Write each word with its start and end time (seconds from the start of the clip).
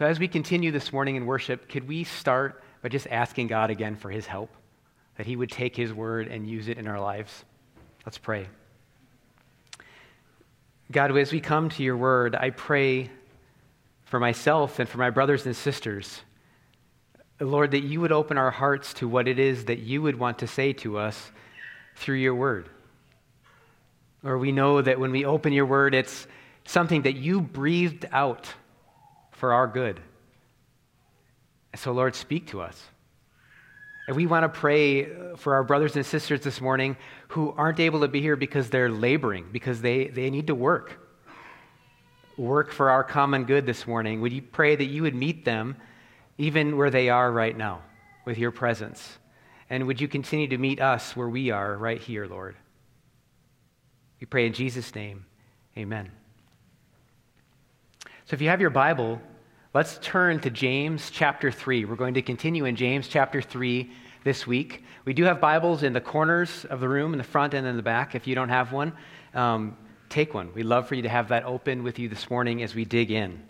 So, 0.00 0.06
as 0.06 0.18
we 0.18 0.28
continue 0.28 0.72
this 0.72 0.94
morning 0.94 1.16
in 1.16 1.26
worship, 1.26 1.68
could 1.68 1.86
we 1.86 2.04
start 2.04 2.64
by 2.80 2.88
just 2.88 3.06
asking 3.08 3.48
God 3.48 3.68
again 3.68 3.96
for 3.96 4.08
his 4.08 4.24
help? 4.24 4.48
That 5.18 5.26
he 5.26 5.36
would 5.36 5.50
take 5.50 5.76
his 5.76 5.92
word 5.92 6.26
and 6.26 6.48
use 6.48 6.68
it 6.68 6.78
in 6.78 6.86
our 6.86 6.98
lives? 6.98 7.44
Let's 8.06 8.16
pray. 8.16 8.48
God, 10.90 11.14
as 11.14 11.32
we 11.32 11.40
come 11.40 11.68
to 11.68 11.82
your 11.82 11.98
word, 11.98 12.34
I 12.34 12.48
pray 12.48 13.10
for 14.04 14.18
myself 14.18 14.78
and 14.78 14.88
for 14.88 14.96
my 14.96 15.10
brothers 15.10 15.44
and 15.44 15.54
sisters, 15.54 16.22
Lord, 17.38 17.72
that 17.72 17.82
you 17.82 18.00
would 18.00 18.10
open 18.10 18.38
our 18.38 18.50
hearts 18.50 18.94
to 18.94 19.06
what 19.06 19.28
it 19.28 19.38
is 19.38 19.66
that 19.66 19.80
you 19.80 20.00
would 20.00 20.18
want 20.18 20.38
to 20.38 20.46
say 20.46 20.72
to 20.72 20.96
us 20.96 21.30
through 21.96 22.16
your 22.16 22.34
word. 22.34 22.70
Or 24.24 24.38
we 24.38 24.50
know 24.50 24.80
that 24.80 24.98
when 24.98 25.10
we 25.10 25.26
open 25.26 25.52
your 25.52 25.66
word, 25.66 25.94
it's 25.94 26.26
something 26.64 27.02
that 27.02 27.16
you 27.16 27.42
breathed 27.42 28.06
out 28.12 28.54
for 29.40 29.54
our 29.54 29.66
good. 29.66 29.98
So, 31.74 31.92
Lord, 31.92 32.14
speak 32.14 32.48
to 32.48 32.60
us. 32.60 32.78
And 34.06 34.14
we 34.14 34.26
want 34.26 34.42
to 34.42 34.48
pray 34.48 35.06
uh, 35.06 35.36
for 35.36 35.54
our 35.54 35.64
brothers 35.64 35.96
and 35.96 36.04
sisters 36.04 36.42
this 36.42 36.60
morning 36.60 36.96
who 37.28 37.54
aren't 37.56 37.80
able 37.80 38.00
to 38.00 38.08
be 38.08 38.20
here 38.20 38.36
because 38.36 38.68
they're 38.68 38.90
laboring, 38.90 39.46
because 39.50 39.80
they, 39.80 40.08
they 40.08 40.28
need 40.28 40.48
to 40.48 40.54
work. 40.54 41.00
Work 42.36 42.70
for 42.70 42.90
our 42.90 43.02
common 43.02 43.44
good 43.44 43.64
this 43.64 43.86
morning. 43.86 44.20
Would 44.20 44.32
you 44.32 44.42
pray 44.42 44.76
that 44.76 44.84
you 44.84 45.02
would 45.02 45.14
meet 45.14 45.46
them 45.46 45.76
even 46.36 46.76
where 46.76 46.90
they 46.90 47.08
are 47.08 47.32
right 47.32 47.56
now 47.56 47.80
with 48.26 48.36
your 48.36 48.50
presence? 48.50 49.18
And 49.70 49.86
would 49.86 50.02
you 50.02 50.08
continue 50.08 50.48
to 50.48 50.58
meet 50.58 50.80
us 50.80 51.16
where 51.16 51.28
we 51.28 51.50
are 51.50 51.78
right 51.78 52.00
here, 52.00 52.26
Lord? 52.26 52.56
We 54.20 54.26
pray 54.26 54.46
in 54.46 54.52
Jesus' 54.52 54.94
name. 54.94 55.24
Amen. 55.78 56.10
So 58.26 58.34
if 58.34 58.42
you 58.42 58.48
have 58.48 58.60
your 58.60 58.70
Bible, 58.70 59.20
let's 59.72 59.98
turn 60.02 60.40
to 60.40 60.50
James 60.50 61.10
chapter 61.12 61.52
3. 61.52 61.84
We're 61.84 61.94
going 61.94 62.14
to 62.14 62.22
continue 62.22 62.64
in 62.64 62.74
James 62.74 63.06
chapter 63.06 63.40
3 63.40 63.88
this 64.24 64.44
week. 64.44 64.82
We 65.04 65.12
do 65.12 65.22
have 65.24 65.40
Bibles 65.40 65.84
in 65.84 65.92
the 65.92 66.00
corners 66.00 66.64
of 66.64 66.80
the 66.80 66.88
room, 66.88 67.14
in 67.14 67.18
the 67.18 67.24
front 67.24 67.54
and 67.54 67.64
in 67.64 67.76
the 67.76 67.82
back. 67.82 68.16
If 68.16 68.26
you 68.26 68.34
don't 68.34 68.48
have 68.48 68.72
one, 68.72 68.92
um, 69.32 69.76
take 70.08 70.34
one. 70.34 70.52
We'd 70.54 70.64
love 70.64 70.88
for 70.88 70.96
you 70.96 71.02
to 71.02 71.08
have 71.08 71.28
that 71.28 71.44
open 71.44 71.84
with 71.84 72.00
you 72.00 72.08
this 72.08 72.28
morning 72.28 72.64
as 72.64 72.74
we 72.74 72.84
dig 72.84 73.12
in. 73.12 73.40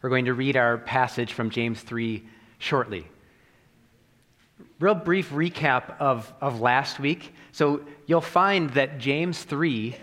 We're 0.00 0.10
going 0.10 0.26
to 0.26 0.34
read 0.34 0.56
our 0.56 0.78
passage 0.78 1.32
from 1.32 1.50
James 1.50 1.82
3 1.82 2.24
shortly. 2.58 3.08
Real 4.78 4.94
brief 4.94 5.30
recap 5.30 5.98
of, 5.98 6.32
of 6.40 6.60
last 6.60 7.00
week. 7.00 7.34
So 7.50 7.80
you'll 8.06 8.20
find 8.20 8.70
that 8.70 8.98
James 8.98 9.42
3 9.42 9.96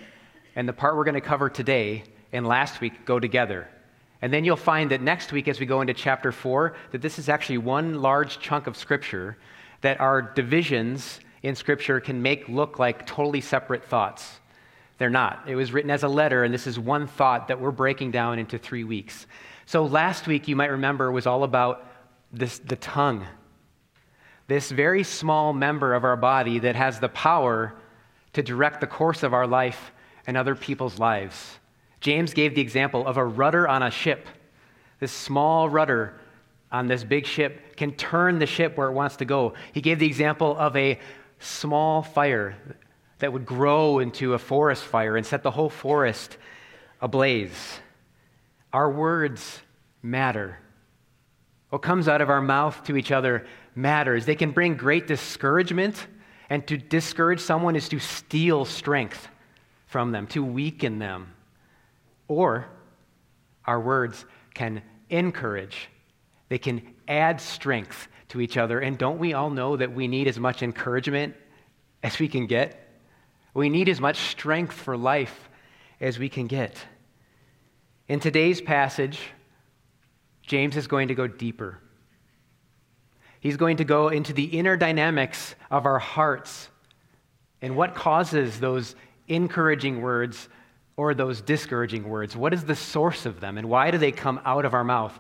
and 0.58 0.68
the 0.68 0.74
part 0.74 0.98
we're 0.98 1.06
going 1.06 1.16
to 1.16 1.22
cover 1.22 1.50
today 1.50 2.04
and 2.34 2.46
last 2.46 2.82
week 2.82 3.06
go 3.06 3.22
together. 3.22 3.70
And 4.22 4.34
then 4.34 4.46
you'll 4.46 4.56
find 4.56 4.92
that 4.92 5.02
next 5.02 5.32
week, 5.32 5.48
as 5.48 5.60
we 5.60 5.66
go 5.66 5.82
into 5.82 5.94
chapter 5.94 6.32
4, 6.32 6.76
that 6.92 7.02
this 7.02 7.20
is 7.20 7.30
actually 7.30 7.58
one 7.60 8.02
large 8.02 8.40
chunk 8.40 8.68
of 8.68 8.78
Scripture 8.78 9.38
that 9.82 10.00
our 10.00 10.22
divisions 10.22 11.20
in 11.44 11.56
Scripture 11.56 12.00
can 12.00 12.22
make 12.22 12.48
look 12.50 12.80
like 12.80 13.06
totally 13.06 13.42
separate 13.42 13.84
thoughts. 13.84 14.40
They're 14.98 15.10
not. 15.10 15.44
It 15.48 15.56
was 15.56 15.74
written 15.74 15.92
as 15.92 16.04
a 16.04 16.08
letter, 16.08 16.44
and 16.44 16.54
this 16.54 16.68
is 16.68 16.80
one 16.80 17.08
thought 17.08 17.50
that 17.50 17.60
we're 17.60 17.72
breaking 17.72 18.12
down 18.12 18.40
into 18.40 18.58
three 18.58 18.84
weeks. 18.84 19.28
So 19.66 19.86
last 19.86 20.28
week, 20.28 20.48
you 20.48 20.56
might 20.56 20.72
remember, 20.72 21.12
was 21.12 21.28
all 21.28 21.44
about 21.44 21.86
this, 22.32 22.60
the 22.60 22.78
tongue. 22.78 23.26
This 24.48 24.72
very 24.72 25.04
small 25.04 25.54
member 25.54 25.94
of 25.94 26.04
our 26.04 26.16
body 26.16 26.60
that 26.60 26.76
has 26.76 27.00
the 27.00 27.10
power 27.10 27.76
to 28.34 28.44
direct 28.44 28.80
the 28.80 28.88
course 28.88 29.24
of 29.24 29.34
our 29.34 29.48
life 29.48 29.92
and 30.28 30.38
other 30.38 30.56
people's 30.56 31.00
lives. 31.00 31.60
James 32.00 32.34
gave 32.34 32.56
the 32.56 32.62
example 32.62 33.06
of 33.06 33.18
a 33.18 33.26
rudder 33.26 33.68
on 33.68 33.84
a 33.84 33.92
ship. 33.92 34.28
This 35.00 35.12
small 35.12 35.70
rudder 35.70 36.20
on 36.72 36.88
this 36.88 37.04
big 37.04 37.26
ship 37.26 37.76
can 37.76 37.92
turn 37.94 38.40
the 38.40 38.46
ship 38.46 38.78
where 38.78 38.88
it 38.88 38.94
wants 38.94 39.18
to 39.18 39.26
go. 39.26 39.54
He 39.74 39.82
gave 39.82 40.00
the 40.00 40.08
example 40.08 40.56
of 40.58 40.76
a 40.76 41.00
small 41.40 42.02
fire 42.02 42.56
that 43.20 43.32
would 43.32 43.46
grow 43.46 44.00
into 44.00 44.34
a 44.34 44.40
forest 44.40 44.84
fire 44.84 45.18
and 45.18 45.26
set 45.26 45.44
the 45.44 45.52
whole 45.52 45.70
forest 45.70 46.38
ablaze. 47.02 47.80
Our 48.74 48.92
words 48.92 49.62
matter. 50.02 50.60
What 51.70 51.82
comes 51.82 52.08
out 52.08 52.22
of 52.22 52.30
our 52.30 52.42
mouth 52.42 52.84
to 52.86 52.98
each 52.98 53.12
other 53.12 53.46
matters. 53.76 54.26
They 54.26 54.36
can 54.36 54.52
bring 54.52 54.76
great 54.76 55.08
discouragement, 55.08 56.08
and 56.50 56.66
to 56.68 56.78
discourage 56.78 57.40
someone 57.40 57.76
is 57.76 57.90
to 57.90 58.00
steal 58.00 58.66
strength 58.66 59.28
from 59.88 60.12
them, 60.12 60.28
to 60.28 60.44
weaken 60.44 61.00
them. 61.00 61.34
Or 62.28 62.68
our 63.66 63.80
words 63.80 64.26
can 64.54 64.82
encourage, 65.10 65.90
they 66.50 66.58
can 66.58 66.96
add 67.08 67.40
strength 67.40 68.08
to 68.30 68.42
each 68.42 68.58
other. 68.58 68.80
And 68.80 68.98
don't 68.98 69.20
we 69.20 69.34
all 69.34 69.50
know 69.50 69.78
that 69.78 69.94
we 69.94 70.08
need 70.08 70.28
as 70.28 70.40
much 70.40 70.64
encouragement 70.64 71.36
as 72.04 72.20
we 72.20 72.28
can 72.28 72.48
get? 72.48 72.82
We 73.54 73.70
need 73.70 73.90
as 73.90 74.02
much 74.02 74.18
strength 74.18 74.74
for 74.74 74.98
life 74.98 75.50
as 76.02 76.20
we 76.20 76.30
can 76.30 76.48
get. 76.48 76.84
In 78.08 78.20
today's 78.20 78.62
passage, 78.62 79.20
James 80.44 80.78
is 80.78 80.88
going 80.88 81.08
to 81.08 81.16
go 81.16 81.28
deeper. 81.28 81.80
He's 83.40 83.58
going 83.58 83.78
to 83.78 83.84
go 83.84 84.10
into 84.10 84.34
the 84.34 84.44
inner 84.46 84.76
dynamics 84.78 85.56
of 85.72 85.86
our 85.86 86.00
hearts 86.00 86.70
and 87.62 87.76
what 87.76 87.96
causes 87.96 88.60
those 88.60 88.96
encouraging 89.28 90.02
words 90.02 90.50
or 90.98 91.14
those 91.14 91.42
discouraging 91.42 92.08
words? 92.08 92.36
What 92.36 92.54
is 92.54 92.64
the 92.64 92.76
source 92.76 93.26
of 93.26 93.40
them 93.40 93.58
and 93.58 93.70
why 93.70 93.92
do 93.92 93.98
they 93.98 94.12
come 94.12 94.40
out 94.46 94.66
of 94.66 94.74
our 94.74 94.84
mouth? 94.84 95.18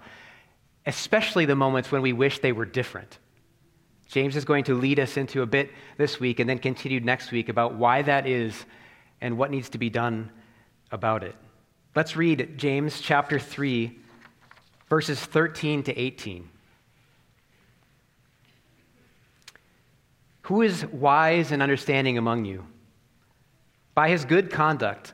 Especially 0.85 1.45
the 1.45 1.55
moments 1.55 1.91
when 1.91 2.01
we 2.01 2.13
wish 2.13 2.39
they 2.39 2.51
were 2.51 2.65
different. 2.65 3.17
James 4.07 4.35
is 4.35 4.45
going 4.45 4.65
to 4.65 4.75
lead 4.75 4.99
us 4.99 5.17
into 5.17 5.41
a 5.41 5.45
bit 5.45 5.71
this 5.97 6.19
week 6.19 6.39
and 6.39 6.49
then 6.49 6.59
continue 6.59 6.99
next 6.99 7.31
week 7.31 7.49
about 7.49 7.75
why 7.75 8.01
that 8.03 8.27
is 8.27 8.65
and 9.19 9.37
what 9.37 9.51
needs 9.51 9.69
to 9.69 9.77
be 9.77 9.89
done 9.89 10.31
about 10.91 11.23
it. 11.23 11.35
Let's 11.95 12.15
read 12.15 12.57
James 12.57 13.01
chapter 13.01 13.39
3, 13.39 13.97
verses 14.89 15.19
13 15.19 15.83
to 15.83 15.97
18. 15.97 16.49
Who 20.43 20.61
is 20.61 20.85
wise 20.85 21.51
and 21.51 21.63
understanding 21.63 22.17
among 22.17 22.45
you? 22.45 22.65
By 23.95 24.09
his 24.09 24.25
good 24.25 24.51
conduct, 24.51 25.13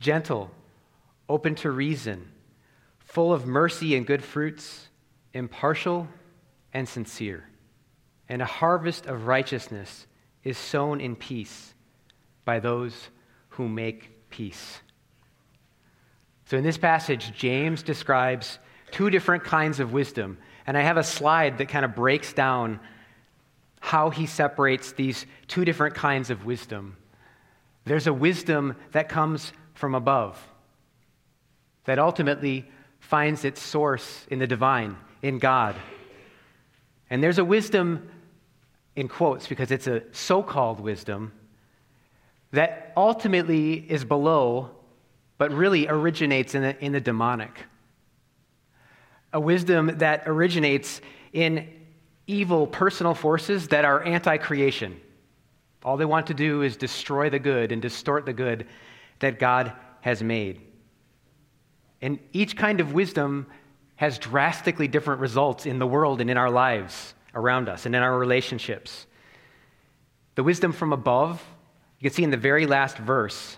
gentle, 0.00 0.50
open 1.28 1.54
to 1.56 1.70
reason, 1.70 2.30
full 2.98 3.32
of 3.32 3.46
mercy 3.46 3.96
and 3.96 4.06
good 4.06 4.22
fruits, 4.22 4.88
impartial 5.32 6.08
and 6.72 6.88
sincere. 6.88 7.48
And 8.28 8.42
a 8.42 8.46
harvest 8.46 9.06
of 9.06 9.26
righteousness 9.26 10.06
is 10.44 10.58
sown 10.58 11.00
in 11.00 11.16
peace 11.16 11.74
by 12.44 12.60
those 12.60 13.08
who 13.50 13.68
make 13.68 14.28
peace. 14.30 14.80
So, 16.46 16.56
in 16.56 16.64
this 16.64 16.78
passage, 16.78 17.32
James 17.32 17.82
describes 17.82 18.58
two 18.90 19.10
different 19.10 19.44
kinds 19.44 19.80
of 19.80 19.92
wisdom. 19.92 20.38
And 20.66 20.76
I 20.76 20.82
have 20.82 20.96
a 20.96 21.02
slide 21.02 21.58
that 21.58 21.68
kind 21.68 21.84
of 21.84 21.94
breaks 21.94 22.32
down 22.32 22.80
how 23.80 24.10
he 24.10 24.26
separates 24.26 24.92
these 24.92 25.26
two 25.46 25.64
different 25.64 25.94
kinds 25.94 26.30
of 26.30 26.44
wisdom 26.44 26.96
there's 27.88 28.06
a 28.06 28.12
wisdom 28.12 28.76
that 28.92 29.08
comes 29.08 29.52
from 29.78 29.94
above 29.94 30.36
that 31.84 31.98
ultimately 31.98 32.68
finds 32.98 33.44
its 33.44 33.62
source 33.62 34.26
in 34.30 34.38
the 34.38 34.46
divine, 34.46 34.96
in 35.22 35.38
God. 35.38 35.76
And 37.08 37.22
there's 37.22 37.38
a 37.38 37.44
wisdom, 37.44 38.10
in 38.96 39.08
quotes, 39.08 39.46
because 39.46 39.70
it's 39.70 39.86
a 39.86 40.02
so 40.12 40.42
called 40.42 40.80
wisdom, 40.80 41.32
that 42.50 42.92
ultimately 42.96 43.74
is 43.74 44.04
below, 44.04 44.70
but 45.38 45.52
really 45.52 45.88
originates 45.88 46.54
in 46.54 46.62
the, 46.62 46.84
in 46.84 46.92
the 46.92 47.00
demonic. 47.00 47.64
A 49.32 49.40
wisdom 49.40 49.98
that 49.98 50.24
originates 50.26 51.00
in 51.32 51.68
evil 52.26 52.66
personal 52.66 53.14
forces 53.14 53.68
that 53.68 53.84
are 53.84 54.02
anti 54.02 54.36
creation 54.36 55.00
all 55.84 55.96
they 55.96 56.04
want 56.04 56.26
to 56.26 56.34
do 56.34 56.62
is 56.62 56.76
destroy 56.76 57.30
the 57.30 57.38
good 57.38 57.72
and 57.72 57.80
distort 57.80 58.26
the 58.26 58.32
good 58.32 58.66
that 59.20 59.38
God 59.38 59.72
has 60.00 60.22
made. 60.22 60.60
And 62.00 62.18
each 62.32 62.56
kind 62.56 62.80
of 62.80 62.92
wisdom 62.92 63.46
has 63.96 64.18
drastically 64.18 64.86
different 64.86 65.20
results 65.20 65.66
in 65.66 65.78
the 65.78 65.86
world 65.86 66.20
and 66.20 66.30
in 66.30 66.36
our 66.36 66.50
lives 66.50 67.14
around 67.34 67.68
us 67.68 67.86
and 67.86 67.94
in 67.94 68.02
our 68.02 68.16
relationships. 68.16 69.06
The 70.36 70.44
wisdom 70.44 70.72
from 70.72 70.92
above, 70.92 71.44
you 71.98 72.08
can 72.08 72.14
see 72.14 72.22
in 72.22 72.30
the 72.30 72.36
very 72.36 72.66
last 72.66 72.96
verse, 72.96 73.56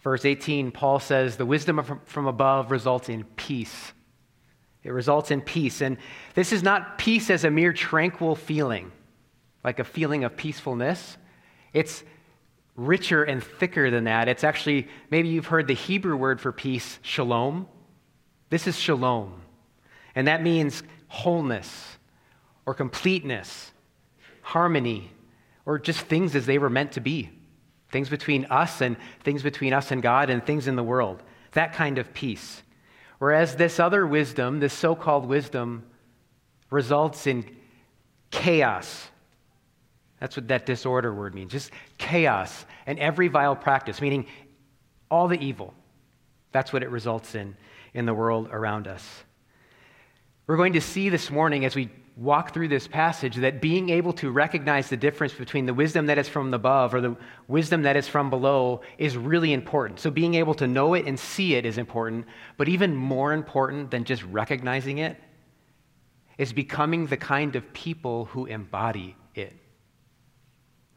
verse 0.00 0.24
18, 0.24 0.70
Paul 0.70 0.98
says, 0.98 1.36
The 1.36 1.44
wisdom 1.44 2.00
from 2.06 2.26
above 2.26 2.70
results 2.70 3.10
in 3.10 3.24
peace. 3.24 3.92
It 4.82 4.92
results 4.92 5.30
in 5.30 5.42
peace. 5.42 5.82
And 5.82 5.98
this 6.34 6.52
is 6.52 6.62
not 6.62 6.96
peace 6.96 7.28
as 7.28 7.44
a 7.44 7.50
mere 7.50 7.74
tranquil 7.74 8.34
feeling, 8.34 8.92
like 9.62 9.78
a 9.78 9.84
feeling 9.84 10.24
of 10.24 10.38
peacefulness. 10.38 11.18
It's 11.74 12.02
richer 12.76 13.22
and 13.22 13.42
thicker 13.42 13.90
than 13.90 14.04
that. 14.04 14.28
It's 14.28 14.44
actually, 14.44 14.88
maybe 15.10 15.28
you've 15.28 15.46
heard 15.46 15.66
the 15.66 15.74
Hebrew 15.74 16.16
word 16.16 16.40
for 16.40 16.52
peace, 16.52 16.98
shalom. 17.02 17.68
This 18.48 18.66
is 18.66 18.78
shalom. 18.78 19.42
And 20.14 20.26
that 20.26 20.42
means 20.42 20.82
wholeness 21.08 21.98
or 22.66 22.74
completeness, 22.74 23.72
harmony, 24.42 25.10
or 25.66 25.78
just 25.78 26.00
things 26.00 26.34
as 26.34 26.46
they 26.46 26.58
were 26.58 26.70
meant 26.70 26.92
to 26.92 27.00
be 27.00 27.30
things 27.90 28.08
between 28.08 28.44
us 28.46 28.80
and 28.80 28.96
things 29.24 29.42
between 29.42 29.72
us 29.72 29.90
and 29.90 30.02
God 30.02 30.30
and 30.30 30.44
things 30.44 30.68
in 30.68 30.76
the 30.76 30.82
world. 30.82 31.22
That 31.52 31.72
kind 31.72 31.98
of 31.98 32.14
peace. 32.14 32.62
Whereas 33.18 33.56
this 33.56 33.80
other 33.80 34.06
wisdom, 34.06 34.60
this 34.60 34.72
so 34.72 34.94
called 34.94 35.26
wisdom, 35.26 35.84
results 36.70 37.26
in 37.26 37.44
chaos. 38.30 39.09
That's 40.20 40.36
what 40.36 40.48
that 40.48 40.66
disorder 40.66 41.12
word 41.14 41.34
means 41.34 41.50
just 41.50 41.70
chaos 41.98 42.66
and 42.86 42.98
every 42.98 43.28
vile 43.28 43.56
practice, 43.56 44.00
meaning 44.00 44.26
all 45.10 45.28
the 45.28 45.40
evil. 45.40 45.74
That's 46.52 46.72
what 46.72 46.82
it 46.82 46.90
results 46.90 47.34
in 47.34 47.56
in 47.94 48.06
the 48.06 48.14
world 48.14 48.48
around 48.52 48.86
us. 48.86 49.04
We're 50.46 50.56
going 50.56 50.74
to 50.74 50.80
see 50.80 51.08
this 51.08 51.30
morning 51.30 51.64
as 51.64 51.74
we 51.74 51.90
walk 52.16 52.52
through 52.52 52.68
this 52.68 52.86
passage 52.86 53.36
that 53.36 53.62
being 53.62 53.88
able 53.88 54.12
to 54.12 54.30
recognize 54.30 54.90
the 54.90 54.96
difference 54.96 55.32
between 55.32 55.64
the 55.64 55.72
wisdom 55.72 56.06
that 56.06 56.18
is 56.18 56.28
from 56.28 56.52
above 56.52 56.92
or 56.92 57.00
the 57.00 57.16
wisdom 57.48 57.82
that 57.82 57.96
is 57.96 58.06
from 58.06 58.28
below 58.28 58.82
is 58.98 59.16
really 59.16 59.52
important. 59.52 59.98
So, 60.00 60.10
being 60.10 60.34
able 60.34 60.54
to 60.54 60.66
know 60.66 60.94
it 60.94 61.06
and 61.06 61.18
see 61.18 61.54
it 61.54 61.64
is 61.64 61.78
important, 61.78 62.26
but 62.58 62.68
even 62.68 62.94
more 62.94 63.32
important 63.32 63.90
than 63.90 64.04
just 64.04 64.22
recognizing 64.24 64.98
it 64.98 65.16
is 66.36 66.52
becoming 66.52 67.06
the 67.06 67.16
kind 67.16 67.56
of 67.56 67.72
people 67.72 68.26
who 68.26 68.46
embody. 68.46 69.16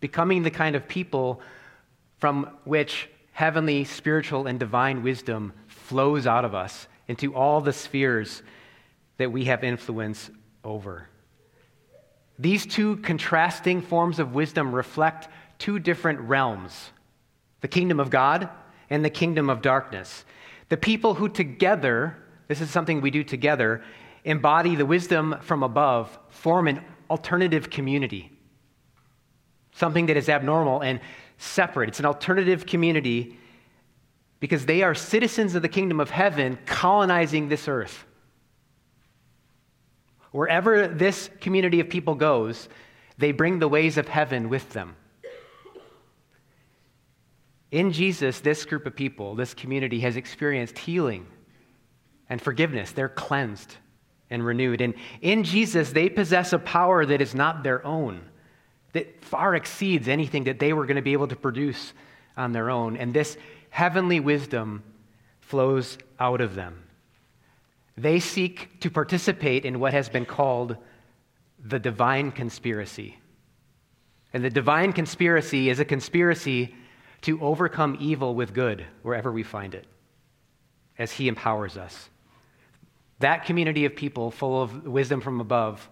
Becoming 0.04 0.44
the 0.44 0.52
kind 0.52 0.76
of 0.76 0.86
people 0.86 1.40
from 2.18 2.50
which 2.66 3.08
heavenly, 3.32 3.86
spiritual, 3.86 4.48
and 4.48 4.60
divine 4.60 5.02
wisdom 5.02 5.54
flows 5.68 6.28
out 6.28 6.44
of 6.44 6.54
us 6.54 6.90
into 7.08 7.34
all 7.34 7.62
the 7.62 7.72
spheres 7.72 8.44
that 9.16 9.32
we 9.32 9.46
have 9.46 9.64
influence 9.64 10.30
over. 10.62 11.08
These 12.38 12.66
two 12.66 12.98
contrasting 12.98 13.82
forms 13.82 14.20
of 14.20 14.36
wisdom 14.36 14.76
reflect 14.76 15.30
two 15.58 15.80
different 15.80 16.20
realms 16.20 16.92
the 17.62 17.70
kingdom 17.70 18.02
of 18.02 18.10
God 18.10 18.50
and 18.90 19.06
the 19.06 19.10
kingdom 19.10 19.50
of 19.50 19.62
darkness. 19.62 20.26
The 20.68 20.76
people 20.76 21.14
who 21.14 21.30
together, 21.30 22.18
this 22.50 22.60
is 22.60 22.70
something 22.70 23.00
we 23.00 23.10
do 23.10 23.24
together, 23.24 23.82
embody 24.26 24.76
the 24.76 24.86
wisdom 24.86 25.38
from 25.40 25.64
above, 25.64 26.20
form 26.28 26.68
an 26.68 26.84
alternative 27.10 27.70
community. 27.70 28.33
Something 29.74 30.06
that 30.08 30.18
is 30.18 30.30
abnormal 30.30 30.82
and 30.82 31.00
separate. 31.38 31.90
It's 31.90 32.00
an 32.00 32.06
alternative 32.06 32.66
community 32.66 33.38
because 34.40 34.66
they 34.66 34.84
are 34.84 34.94
citizens 34.94 35.56
of 35.56 35.62
the 35.62 35.70
kingdom 35.70 36.00
of 36.00 36.10
heaven 36.10 36.58
colonizing 36.66 37.50
this 37.50 37.68
earth. 37.68 38.06
Wherever 40.32 40.88
this 40.88 41.30
community 41.40 41.80
of 41.80 41.90
people 41.90 42.16
goes, 42.16 42.68
they 43.18 43.32
bring 43.32 43.60
the 43.60 43.68
ways 43.68 43.98
of 43.98 44.08
heaven 44.08 44.50
with 44.50 44.70
them. 44.72 44.96
In 47.72 47.92
Jesus, 47.92 48.40
this 48.40 48.66
group 48.66 48.86
of 48.86 48.96
people, 48.96 49.34
this 49.36 49.54
community, 49.54 50.00
has 50.02 50.16
experienced 50.16 50.78
healing 50.78 51.26
and 52.30 52.42
forgiveness. 52.42 52.92
They're 52.92 53.10
cleansed 53.10 53.78
and 54.30 54.46
renewed. 54.46 54.82
And 54.82 54.94
in 55.22 55.44
Jesus, 55.44 55.92
they 55.92 56.10
possess 56.10 56.54
a 56.54 56.60
power 56.60 57.06
that 57.06 57.22
is 57.22 57.34
not 57.34 57.64
their 57.64 57.86
own, 57.86 58.22
that 58.94 59.24
far 59.24 59.56
exceeds 59.56 60.08
anything 60.08 60.46
that 60.46 60.60
they 60.60 60.74
were 60.74 60.86
going 60.86 60.96
to 60.96 61.02
be 61.02 61.14
able 61.14 61.28
to 61.28 61.36
produce 61.36 61.94
on 62.38 62.52
their 62.52 62.70
own. 62.70 62.96
And 62.98 63.14
this 63.14 63.38
heavenly 63.70 64.20
wisdom 64.20 64.84
flows 65.42 65.98
out 66.20 66.42
of 66.42 66.56
them. 66.56 66.84
They 67.98 68.20
seek 68.20 68.80
to 68.80 68.90
participate 68.90 69.66
in 69.66 69.80
what 69.80 69.94
has 69.94 70.10
been 70.10 70.26
called 70.26 70.78
the 71.64 71.80
divine 71.80 72.32
conspiracy. 72.32 73.18
And 74.34 74.44
the 74.44 74.50
divine 74.50 74.94
conspiracy 74.94 75.70
is 75.70 75.80
a 75.80 75.86
conspiracy 75.86 76.74
to 77.22 77.42
overcome 77.42 77.98
evil 78.00 78.36
with 78.36 78.54
good 78.54 78.86
wherever 79.04 79.32
we 79.32 79.44
find 79.44 79.76
it, 79.76 79.86
as 80.98 81.12
He 81.12 81.28
empowers 81.28 81.78
us. 81.78 82.10
That 83.20 83.46
community 83.46 83.86
of 83.86 83.96
people 83.96 84.32
full 84.32 84.62
of 84.62 84.86
wisdom 84.86 85.22
from 85.22 85.40
above 85.40 85.88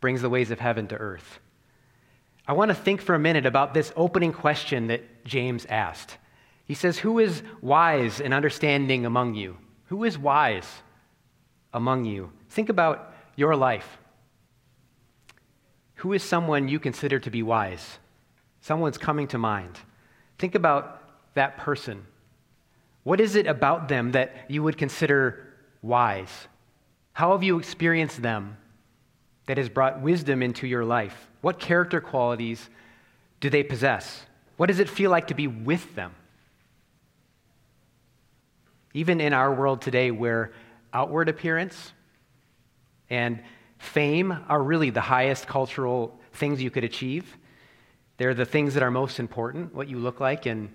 brings 0.00 0.22
the 0.22 0.28
ways 0.28 0.50
of 0.50 0.60
heaven 0.60 0.86
to 0.88 0.96
earth. 0.96 1.40
I 2.48 2.52
want 2.52 2.70
to 2.70 2.74
think 2.74 3.00
for 3.00 3.14
a 3.14 3.18
minute 3.18 3.46
about 3.46 3.74
this 3.74 3.92
opening 3.96 4.32
question 4.32 4.86
that 4.88 5.24
James 5.24 5.66
asked. 5.68 6.16
He 6.64 6.74
says, 6.74 6.98
Who 6.98 7.18
is 7.18 7.42
wise 7.60 8.20
and 8.20 8.32
understanding 8.32 9.04
among 9.06 9.34
you? 9.34 9.56
Who 9.86 10.04
is 10.04 10.18
wise? 10.18 10.82
among 11.76 12.06
you. 12.06 12.32
Think 12.48 12.70
about 12.70 13.12
your 13.36 13.54
life. 13.54 13.98
Who 15.96 16.14
is 16.14 16.22
someone 16.22 16.68
you 16.68 16.80
consider 16.80 17.18
to 17.20 17.30
be 17.30 17.42
wise? 17.42 17.98
Someone's 18.62 18.98
coming 18.98 19.28
to 19.28 19.38
mind. 19.38 19.78
Think 20.38 20.54
about 20.54 21.02
that 21.34 21.58
person. 21.58 22.06
What 23.02 23.20
is 23.20 23.36
it 23.36 23.46
about 23.46 23.88
them 23.88 24.12
that 24.12 24.34
you 24.48 24.62
would 24.62 24.78
consider 24.78 25.52
wise? 25.82 26.48
How 27.12 27.32
have 27.32 27.42
you 27.42 27.58
experienced 27.58 28.22
them 28.22 28.56
that 29.46 29.58
has 29.58 29.68
brought 29.68 30.00
wisdom 30.00 30.42
into 30.42 30.66
your 30.66 30.84
life? 30.84 31.28
What 31.40 31.58
character 31.58 32.00
qualities 32.00 32.68
do 33.40 33.50
they 33.50 33.62
possess? 33.62 34.26
What 34.56 34.66
does 34.66 34.80
it 34.80 34.88
feel 34.88 35.10
like 35.10 35.28
to 35.28 35.34
be 35.34 35.46
with 35.46 35.94
them? 35.94 36.14
Even 38.94 39.20
in 39.20 39.32
our 39.32 39.52
world 39.52 39.82
today, 39.82 40.10
where 40.10 40.52
outward 40.92 41.28
appearance 41.28 41.92
and 43.10 43.40
fame 43.78 44.36
are 44.48 44.62
really 44.62 44.90
the 44.90 45.00
highest 45.00 45.46
cultural 45.46 46.18
things 46.32 46.62
you 46.62 46.70
could 46.70 46.84
achieve. 46.84 47.36
They're 48.16 48.34
the 48.34 48.46
things 48.46 48.74
that 48.74 48.82
are 48.82 48.90
most 48.90 49.20
important, 49.20 49.74
what 49.74 49.88
you 49.88 49.98
look 49.98 50.20
like 50.20 50.46
and, 50.46 50.72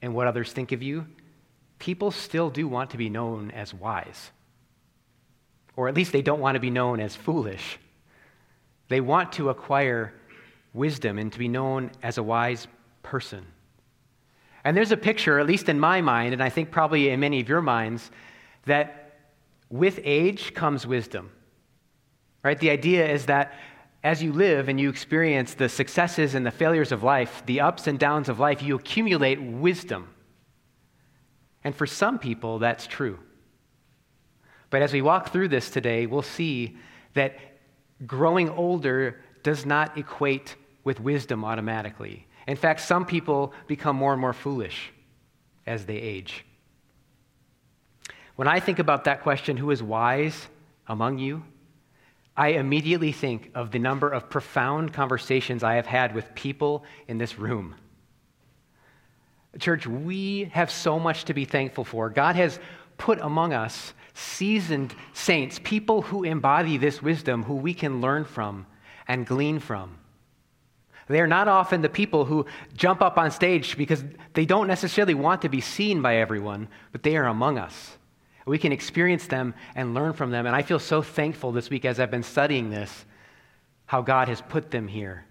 and 0.00 0.14
what 0.14 0.26
others 0.26 0.52
think 0.52 0.72
of 0.72 0.82
you. 0.82 1.06
People 1.78 2.10
still 2.10 2.48
do 2.48 2.68
want 2.68 2.90
to 2.90 2.96
be 2.96 3.10
known 3.10 3.50
as 3.50 3.74
wise. 3.74 4.30
Or 5.74 5.88
at 5.88 5.94
least 5.94 6.12
they 6.12 6.22
don't 6.22 6.40
want 6.40 6.54
to 6.54 6.60
be 6.60 6.70
known 6.70 7.00
as 7.00 7.14
foolish. 7.14 7.78
They 8.88 9.00
want 9.00 9.32
to 9.32 9.50
acquire 9.50 10.14
wisdom 10.72 11.18
and 11.18 11.32
to 11.32 11.38
be 11.38 11.48
known 11.48 11.90
as 12.02 12.18
a 12.18 12.22
wise 12.22 12.68
person. 13.02 13.46
And 14.64 14.76
there's 14.76 14.92
a 14.92 14.96
picture, 14.96 15.38
at 15.38 15.46
least 15.46 15.68
in 15.68 15.78
my 15.78 16.00
mind, 16.00 16.32
and 16.32 16.42
I 16.42 16.48
think 16.48 16.70
probably 16.70 17.08
in 17.08 17.20
many 17.20 17.40
of 17.40 17.48
your 17.48 17.62
minds, 17.62 18.10
that 18.64 19.20
with 19.70 20.00
age 20.02 20.54
comes 20.54 20.86
wisdom. 20.86 21.30
Right? 22.42 22.58
The 22.58 22.70
idea 22.70 23.08
is 23.08 23.26
that 23.26 23.54
as 24.04 24.22
you 24.22 24.32
live 24.32 24.68
and 24.68 24.78
you 24.78 24.88
experience 24.88 25.54
the 25.54 25.68
successes 25.68 26.34
and 26.34 26.46
the 26.46 26.50
failures 26.50 26.92
of 26.92 27.02
life, 27.02 27.42
the 27.46 27.60
ups 27.60 27.86
and 27.86 27.98
downs 27.98 28.28
of 28.28 28.38
life, 28.38 28.62
you 28.62 28.76
accumulate 28.76 29.42
wisdom. 29.42 30.08
And 31.64 31.74
for 31.74 31.86
some 31.86 32.18
people, 32.20 32.60
that's 32.60 32.86
true. 32.86 33.18
But 34.70 34.82
as 34.82 34.92
we 34.92 35.02
walk 35.02 35.32
through 35.32 35.48
this 35.48 35.70
today, 35.70 36.06
we'll 36.06 36.22
see 36.22 36.76
that 37.14 37.36
growing 38.04 38.50
older 38.50 39.20
does 39.42 39.64
not 39.64 39.96
equate 39.96 40.56
with 40.84 41.00
wisdom 41.00 41.44
automatically. 41.44 42.26
In 42.46 42.56
fact, 42.56 42.80
some 42.80 43.06
people 43.06 43.52
become 43.66 43.96
more 43.96 44.12
and 44.12 44.20
more 44.20 44.32
foolish 44.32 44.92
as 45.66 45.86
they 45.86 45.96
age. 45.96 46.44
When 48.36 48.48
I 48.48 48.60
think 48.60 48.78
about 48.78 49.04
that 49.04 49.22
question, 49.22 49.56
who 49.56 49.70
is 49.70 49.82
wise 49.82 50.48
among 50.86 51.18
you? 51.18 51.42
I 52.36 52.48
immediately 52.48 53.12
think 53.12 53.50
of 53.54 53.70
the 53.70 53.78
number 53.78 54.10
of 54.10 54.28
profound 54.28 54.92
conversations 54.92 55.64
I 55.64 55.76
have 55.76 55.86
had 55.86 56.14
with 56.14 56.34
people 56.34 56.84
in 57.08 57.16
this 57.16 57.38
room. 57.38 57.74
Church, 59.58 59.86
we 59.86 60.44
have 60.52 60.70
so 60.70 60.98
much 60.98 61.24
to 61.24 61.34
be 61.34 61.46
thankful 61.46 61.84
for. 61.84 62.10
God 62.10 62.36
has 62.36 62.60
put 62.98 63.18
among 63.20 63.52
us 63.52 63.92
seasoned 64.14 64.94
saints, 65.12 65.60
people 65.62 66.02
who 66.02 66.24
embody 66.24 66.78
this 66.78 67.02
wisdom, 67.02 67.42
who 67.42 67.54
we 67.54 67.74
can 67.74 68.00
learn 68.00 68.24
from 68.24 68.66
and 69.06 69.26
glean 69.26 69.58
from. 69.58 69.98
They 71.08 71.20
are 71.20 71.26
not 71.26 71.46
often 71.46 71.82
the 71.82 71.88
people 71.88 72.24
who 72.24 72.46
jump 72.74 73.00
up 73.00 73.16
on 73.16 73.30
stage 73.30 73.76
because 73.76 74.02
they 74.34 74.44
don't 74.44 74.66
necessarily 74.66 75.14
want 75.14 75.42
to 75.42 75.48
be 75.48 75.60
seen 75.60 76.02
by 76.02 76.16
everyone, 76.16 76.68
but 76.90 77.02
they 77.02 77.16
are 77.16 77.26
among 77.26 77.58
us 77.58 77.96
We 78.46 78.58
can 78.58 78.70
experience 78.72 79.26
them 79.26 79.54
and 79.74 79.92
learn 79.92 80.12
from 80.12 80.30
them. 80.30 80.46
And 80.46 80.54
I 80.54 80.62
feel 80.62 80.78
so 80.78 81.02
thankful 81.02 81.50
this 81.50 81.68
week 81.68 81.84
as 81.84 81.98
I've 81.98 82.12
been 82.12 82.22
studying 82.22 82.70
this, 82.70 83.04
how 83.86 84.02
God 84.02 84.28
has 84.28 84.40
put 84.40 84.70
them 84.70 84.86
here. 84.86 85.24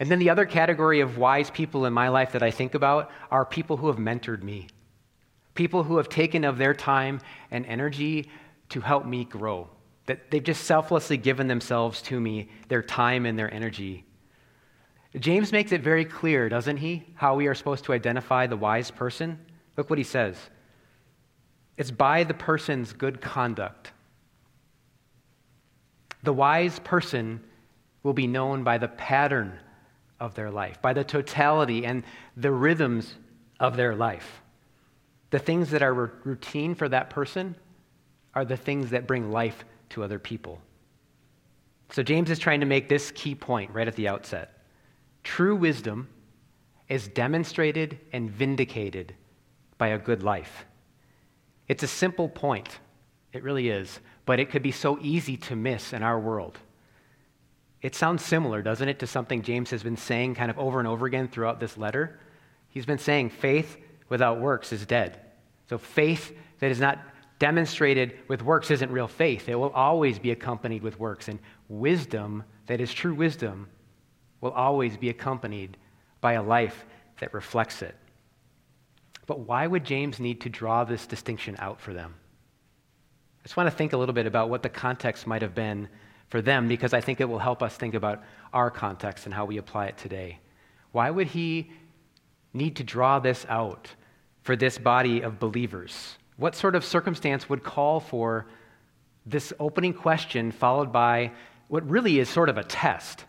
And 0.00 0.10
then 0.10 0.18
the 0.18 0.30
other 0.30 0.46
category 0.46 1.00
of 1.00 1.18
wise 1.18 1.50
people 1.50 1.84
in 1.84 1.92
my 1.92 2.08
life 2.08 2.32
that 2.32 2.42
I 2.42 2.50
think 2.50 2.74
about 2.74 3.10
are 3.30 3.44
people 3.44 3.76
who 3.76 3.88
have 3.88 3.96
mentored 3.96 4.42
me, 4.42 4.68
people 5.58 5.82
who 5.82 5.96
have 5.96 6.08
taken 6.08 6.44
of 6.44 6.56
their 6.56 6.72
time 6.72 7.20
and 7.50 7.66
energy 7.66 8.30
to 8.68 8.80
help 8.80 9.04
me 9.04 9.24
grow, 9.24 9.68
that 10.06 10.30
they've 10.30 10.44
just 10.44 10.62
selflessly 10.62 11.16
given 11.16 11.48
themselves 11.48 12.00
to 12.00 12.20
me, 12.20 12.48
their 12.68 12.80
time 12.80 13.26
and 13.26 13.36
their 13.36 13.52
energy. 13.52 14.04
James 15.18 15.50
makes 15.50 15.72
it 15.72 15.80
very 15.80 16.04
clear, 16.04 16.48
doesn't 16.48 16.76
he, 16.76 17.02
how 17.16 17.34
we 17.34 17.48
are 17.48 17.56
supposed 17.56 17.84
to 17.84 17.92
identify 17.92 18.46
the 18.46 18.56
wise 18.56 18.92
person? 18.92 19.36
Look 19.76 19.90
what 19.90 19.98
he 19.98 20.04
says 20.04 20.36
it's 21.76 21.90
by 21.90 22.22
the 22.22 22.34
person's 22.34 22.92
good 22.92 23.20
conduct. 23.20 23.90
The 26.22 26.32
wise 26.32 26.78
person 26.78 27.40
will 28.04 28.12
be 28.12 28.28
known 28.28 28.62
by 28.62 28.78
the 28.78 28.88
pattern 28.88 29.58
of 30.20 30.36
their 30.36 30.52
life, 30.52 30.80
by 30.80 30.92
the 30.92 31.02
totality 31.02 31.84
and 31.84 32.04
the 32.36 32.52
rhythms 32.52 33.16
of 33.58 33.76
their 33.76 33.96
life. 33.96 34.40
The 35.30 35.38
things 35.38 35.70
that 35.70 35.82
are 35.82 35.94
routine 36.24 36.74
for 36.74 36.88
that 36.88 37.10
person 37.10 37.56
are 38.34 38.44
the 38.44 38.56
things 38.56 38.90
that 38.90 39.06
bring 39.06 39.30
life 39.30 39.64
to 39.90 40.02
other 40.02 40.18
people. 40.18 40.60
So, 41.90 42.02
James 42.02 42.30
is 42.30 42.38
trying 42.38 42.60
to 42.60 42.66
make 42.66 42.88
this 42.88 43.10
key 43.12 43.34
point 43.34 43.70
right 43.72 43.88
at 43.88 43.96
the 43.96 44.08
outset. 44.08 44.62
True 45.24 45.56
wisdom 45.56 46.08
is 46.88 47.08
demonstrated 47.08 47.98
and 48.12 48.30
vindicated 48.30 49.14
by 49.78 49.88
a 49.88 49.98
good 49.98 50.22
life. 50.22 50.66
It's 51.68 51.82
a 51.82 51.88
simple 51.88 52.28
point, 52.28 52.78
it 53.32 53.42
really 53.42 53.68
is, 53.68 54.00
but 54.26 54.40
it 54.40 54.50
could 54.50 54.62
be 54.62 54.72
so 54.72 54.98
easy 55.00 55.36
to 55.36 55.56
miss 55.56 55.92
in 55.92 56.02
our 56.02 56.18
world. 56.18 56.58
It 57.80 57.94
sounds 57.94 58.24
similar, 58.24 58.62
doesn't 58.62 58.88
it, 58.88 58.98
to 58.98 59.06
something 59.06 59.42
James 59.42 59.70
has 59.70 59.82
been 59.82 59.96
saying 59.96 60.34
kind 60.34 60.50
of 60.50 60.58
over 60.58 60.78
and 60.78 60.88
over 60.88 61.06
again 61.06 61.28
throughout 61.28 61.60
this 61.60 61.78
letter? 61.78 62.18
He's 62.68 62.86
been 62.86 62.98
saying 62.98 63.30
faith 63.30 63.76
without 64.08 64.40
works 64.40 64.72
is 64.72 64.86
dead. 64.86 65.20
So 65.68 65.78
faith 65.78 66.36
that 66.60 66.70
is 66.70 66.80
not 66.80 66.98
demonstrated 67.38 68.18
with 68.26 68.42
works 68.42 68.70
isn't 68.70 68.90
real 68.90 69.08
faith. 69.08 69.48
It 69.48 69.54
will 69.54 69.70
always 69.70 70.18
be 70.18 70.30
accompanied 70.30 70.82
with 70.82 70.98
works. 70.98 71.28
And 71.28 71.38
wisdom 71.68 72.44
that 72.66 72.80
is 72.80 72.92
true 72.92 73.14
wisdom 73.14 73.68
will 74.40 74.52
always 74.52 74.96
be 74.96 75.08
accompanied 75.08 75.76
by 76.20 76.34
a 76.34 76.42
life 76.42 76.84
that 77.20 77.34
reflects 77.34 77.82
it. 77.82 77.94
But 79.26 79.40
why 79.40 79.66
would 79.66 79.84
James 79.84 80.20
need 80.20 80.40
to 80.42 80.48
draw 80.48 80.84
this 80.84 81.06
distinction 81.06 81.56
out 81.58 81.80
for 81.80 81.92
them? 81.92 82.14
I 83.40 83.42
just 83.42 83.56
want 83.56 83.68
to 83.68 83.76
think 83.76 83.92
a 83.92 83.96
little 83.96 84.14
bit 84.14 84.26
about 84.26 84.50
what 84.50 84.62
the 84.62 84.68
context 84.68 85.26
might 85.26 85.42
have 85.42 85.54
been 85.54 85.88
for 86.28 86.42
them 86.42 86.68
because 86.68 86.92
I 86.92 87.00
think 87.00 87.20
it 87.20 87.28
will 87.28 87.38
help 87.38 87.62
us 87.62 87.76
think 87.76 87.94
about 87.94 88.22
our 88.52 88.70
context 88.70 89.26
and 89.26 89.34
how 89.34 89.44
we 89.44 89.58
apply 89.58 89.86
it 89.86 89.96
today. 89.96 90.38
Why 90.92 91.10
would 91.10 91.26
he 91.26 91.70
need 92.58 92.76
to 92.76 92.84
draw 92.84 93.18
this 93.18 93.46
out 93.48 93.88
for 94.42 94.54
this 94.54 94.76
body 94.76 95.22
of 95.22 95.40
believers? 95.40 96.18
What 96.36 96.54
sort 96.54 96.74
of 96.74 96.84
circumstance 96.84 97.48
would 97.48 97.64
call 97.64 98.00
for 98.00 98.46
this 99.24 99.52
opening 99.58 99.94
question 99.94 100.52
followed 100.52 100.92
by 100.92 101.32
what 101.68 101.88
really 101.88 102.18
is 102.18 102.28
sort 102.28 102.48
of 102.48 102.58
a 102.58 102.64
test? 102.64 103.24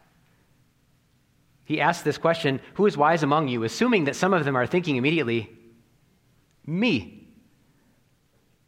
He 1.63 1.79
asks 1.79 2.03
this 2.03 2.17
question 2.17 2.59
Who 2.73 2.85
is 2.87 2.97
wise 2.97 3.23
among 3.23 3.47
you? 3.47 3.63
assuming 3.63 4.05
that 4.05 4.15
some 4.15 4.33
of 4.33 4.43
them 4.43 4.55
are 4.55 4.67
thinking 4.67 4.97
immediately, 4.97 5.49
Me. 6.65 7.27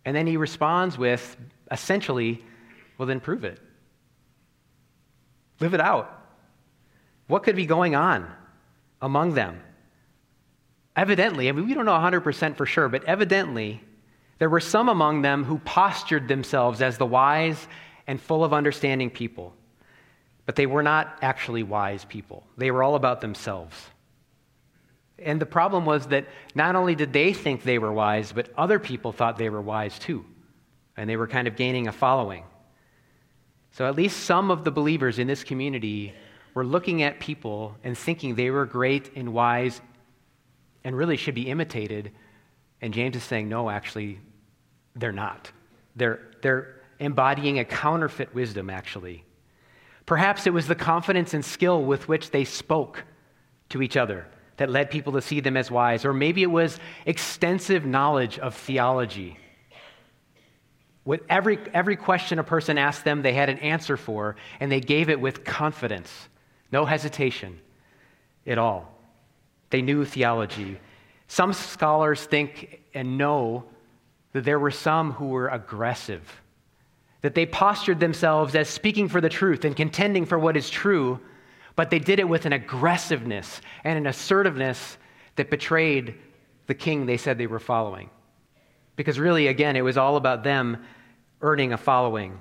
And 0.06 0.15
then 0.15 0.25
he 0.25 0.38
responds 0.38 0.98
with 0.98 1.38
essentially, 1.72 2.44
Well, 2.98 3.08
then 3.08 3.20
prove 3.20 3.44
it. 3.44 3.60
Live 5.60 5.74
it 5.74 5.82
out. 5.82 6.18
What 7.27 7.44
could 7.44 7.56
be 7.56 7.65
going 7.65 7.96
on 7.96 8.30
among 9.01 9.34
them? 9.36 9.62
Evidently, 10.96 11.48
I 11.48 11.52
mean, 11.54 11.68
we 11.68 11.74
don't 11.74 11.86
know 11.86 11.92
100% 11.92 12.58
for 12.58 12.66
sure, 12.66 12.90
but 12.90 13.04
evidently, 13.06 13.82
there 14.40 14.50
were 14.50 14.60
some 14.60 14.90
among 14.90 15.22
them 15.22 15.44
who 15.44 15.60
postured 15.60 16.28
themselves 16.28 16.82
as 16.82 16.98
the 16.98 17.06
wise 17.06 17.68
and 18.08 18.20
full 18.20 18.44
of 18.44 18.54
understanding 18.54 19.10
people. 19.10 19.54
But 20.46 20.56
they 20.56 20.66
were 20.66 20.84
not 20.84 21.18
actually 21.22 21.64
wise 21.64 22.04
people, 22.06 22.44
they 22.58 22.72
were 22.72 22.84
all 22.84 22.96
about 22.96 23.22
themselves. 23.22 23.76
And 25.18 25.40
the 25.40 25.46
problem 25.46 25.86
was 25.86 26.08
that 26.08 26.26
not 26.56 26.76
only 26.76 26.96
did 26.96 27.14
they 27.14 27.32
think 27.32 27.62
they 27.62 27.78
were 27.78 27.94
wise, 27.94 28.32
but 28.32 28.50
other 28.58 28.80
people 28.80 29.12
thought 29.12 29.38
they 29.38 29.50
were 29.50 29.62
wise 29.62 30.00
too. 30.00 30.26
And 30.98 31.08
they 31.08 31.16
were 31.16 31.28
kind 31.28 31.48
of 31.48 31.56
gaining 31.56 31.88
a 31.88 31.92
following. 31.92 32.44
So 33.72 33.88
at 33.88 33.96
least 33.96 34.22
some 34.22 34.50
of 34.50 34.64
the 34.64 34.72
believers 34.72 35.20
in 35.20 35.28
this 35.28 35.44
community 35.44 36.14
were 36.54 36.66
looking 36.66 37.04
at 37.04 37.20
people 37.20 37.78
and 37.84 37.98
thinking 37.98 38.36
they 38.36 38.50
were 38.50 38.66
great 38.66 39.12
and 39.16 39.32
wise 39.32 39.80
and 40.84 40.96
really 40.96 41.18
should 41.18 41.36
be 41.36 41.50
imitated. 41.50 42.12
And 42.82 42.94
James 42.94 43.16
is 43.16 43.24
saying, 43.24 43.50
no, 43.50 43.70
actually, 43.70 44.20
they're 44.96 45.12
not. 45.12 45.52
They're, 45.96 46.20
they're 46.42 46.82
embodying 47.00 47.60
a 47.60 47.66
counterfeit 47.66 48.34
wisdom, 48.34 48.70
actually. 48.70 49.24
Perhaps 50.06 50.48
it 50.48 50.54
was 50.54 50.68
the 50.68 50.76
confidence 50.76 51.34
and 51.34 51.46
skill 51.46 51.84
with 51.84 52.08
which 52.08 52.32
they 52.32 52.44
spoke 52.44 53.04
to 53.70 53.82
each 53.82 53.98
other 53.98 54.28
that 54.58 54.70
led 54.70 54.92
people 54.92 55.14
to 55.14 55.22
see 55.22 55.40
them 55.40 55.58
as 55.58 55.72
wise. 55.72 56.06
Or 56.06 56.14
maybe 56.14 56.44
it 56.44 56.52
was 56.52 56.80
extensive 57.06 57.86
knowledge 57.86 58.38
of 58.40 58.56
theology 58.56 59.38
with 61.04 61.22
every, 61.30 61.58
every 61.74 61.96
question 61.96 62.40
a 62.40 62.44
person 62.44 62.78
asked 62.78 63.04
them, 63.04 63.22
they 63.22 63.34
had 63.34 63.50
an 63.50 63.58
answer 63.60 63.98
for, 63.98 64.36
and 64.60 64.72
they 64.72 64.80
gave 64.80 65.10
it 65.10 65.20
with 65.20 65.44
confidence, 65.44 66.12
no 66.72 66.86
hesitation 66.86 67.60
at 68.46 68.58
all. 68.58 68.94
They 69.72 69.82
knew 69.82 70.06
theology. 70.06 70.80
Some 71.28 71.54
scholars 71.54 72.24
think 72.24 72.82
and 72.94 73.18
know 73.18 73.63
that 74.34 74.44
there 74.44 74.60
were 74.60 74.72
some 74.72 75.13
who 75.13 75.28
were 75.28 75.48
aggressive, 75.48 76.42
that 77.22 77.36
they 77.36 77.46
postured 77.46 78.00
themselves 78.00 78.56
as 78.56 78.70
speaking 78.70 79.08
for 79.08 79.22
the 79.22 79.30
truth 79.30 79.66
and 79.66 79.75
contending 79.75 80.25
for 80.25 80.38
what 80.38 80.56
is 80.56 80.70
true, 80.70 81.20
but 81.75 81.90
they 81.90 82.00
did 82.00 82.20
it 82.20 82.28
with 82.28 82.46
an 82.46 82.54
aggressiveness 82.54 83.62
and 83.84 83.98
an 83.98 84.08
assertiveness 84.08 84.98
that 85.38 85.50
betrayed 85.50 86.16
the 86.68 86.74
king 86.74 87.06
they 87.06 87.18
said 87.18 87.38
they 87.38 87.48
were 87.48 87.60
following. 87.60 88.10
Because 88.96 89.20
really, 89.20 89.48
again, 89.48 89.75
it 89.75 89.82
was 89.82 89.98
all 89.98 90.18
about 90.18 90.44
them 90.44 90.84
earning 91.42 91.74
a 91.74 91.78
following. 91.78 92.40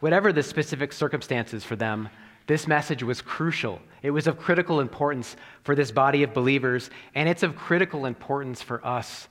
Whatever 0.00 0.32
the 0.32 0.42
specific 0.42 0.92
circumstances 0.92 1.64
for 1.64 1.76
them, 1.76 2.08
this 2.46 2.66
message 2.66 3.02
was 3.02 3.22
crucial. 3.22 3.80
It 4.02 4.10
was 4.10 4.26
of 4.26 4.38
critical 4.38 4.80
importance 4.80 5.36
for 5.62 5.74
this 5.74 5.90
body 5.90 6.22
of 6.22 6.34
believers, 6.34 6.90
and 7.14 7.28
it's 7.28 7.42
of 7.42 7.56
critical 7.56 8.06
importance 8.06 8.60
for 8.60 8.84
us 8.86 9.28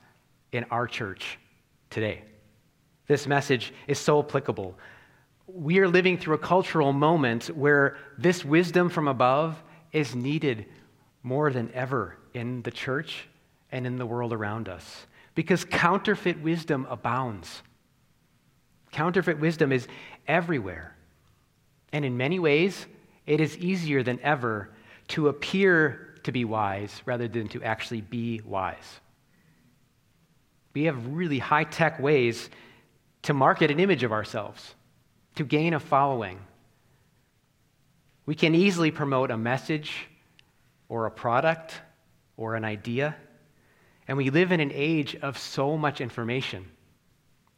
in 0.52 0.64
our 0.70 0.86
church 0.86 1.38
today. 1.90 2.22
This 3.06 3.26
message 3.26 3.72
is 3.86 3.98
so 3.98 4.20
applicable. 4.20 4.76
We 5.46 5.78
are 5.78 5.88
living 5.88 6.18
through 6.18 6.34
a 6.34 6.38
cultural 6.38 6.92
moment 6.92 7.46
where 7.48 7.98
this 8.18 8.44
wisdom 8.44 8.88
from 8.88 9.08
above 9.08 9.62
is 9.92 10.14
needed 10.14 10.66
more 11.22 11.52
than 11.52 11.70
ever 11.72 12.16
in 12.32 12.62
the 12.62 12.70
church 12.70 13.28
and 13.70 13.86
in 13.86 13.96
the 13.96 14.06
world 14.06 14.32
around 14.32 14.68
us 14.68 15.06
because 15.34 15.64
counterfeit 15.64 16.40
wisdom 16.40 16.86
abounds. 16.88 17.62
Counterfeit 18.92 19.38
wisdom 19.38 19.72
is 19.72 19.86
everywhere. 20.26 20.96
And 21.92 22.04
in 22.04 22.16
many 22.16 22.38
ways, 22.38 22.86
it 23.26 23.40
is 23.40 23.56
easier 23.58 24.02
than 24.02 24.20
ever 24.20 24.70
to 25.08 25.28
appear 25.28 26.14
to 26.24 26.32
be 26.32 26.44
wise 26.44 27.02
rather 27.06 27.28
than 27.28 27.48
to 27.48 27.62
actually 27.62 28.00
be 28.00 28.40
wise. 28.44 29.00
We 30.74 30.84
have 30.84 31.06
really 31.06 31.38
high 31.38 31.64
tech 31.64 32.00
ways 32.00 32.50
to 33.22 33.32
market 33.34 33.70
an 33.70 33.80
image 33.80 34.02
of 34.02 34.12
ourselves, 34.12 34.74
to 35.36 35.44
gain 35.44 35.72
a 35.72 35.80
following. 35.80 36.40
We 38.26 38.34
can 38.34 38.54
easily 38.54 38.90
promote 38.90 39.30
a 39.30 39.36
message 39.36 40.06
or 40.88 41.06
a 41.06 41.10
product 41.10 41.74
or 42.36 42.56
an 42.56 42.64
idea. 42.64 43.16
And 44.08 44.16
we 44.16 44.30
live 44.30 44.52
in 44.52 44.60
an 44.60 44.72
age 44.74 45.16
of 45.16 45.38
so 45.38 45.76
much 45.76 46.00
information. 46.00 46.66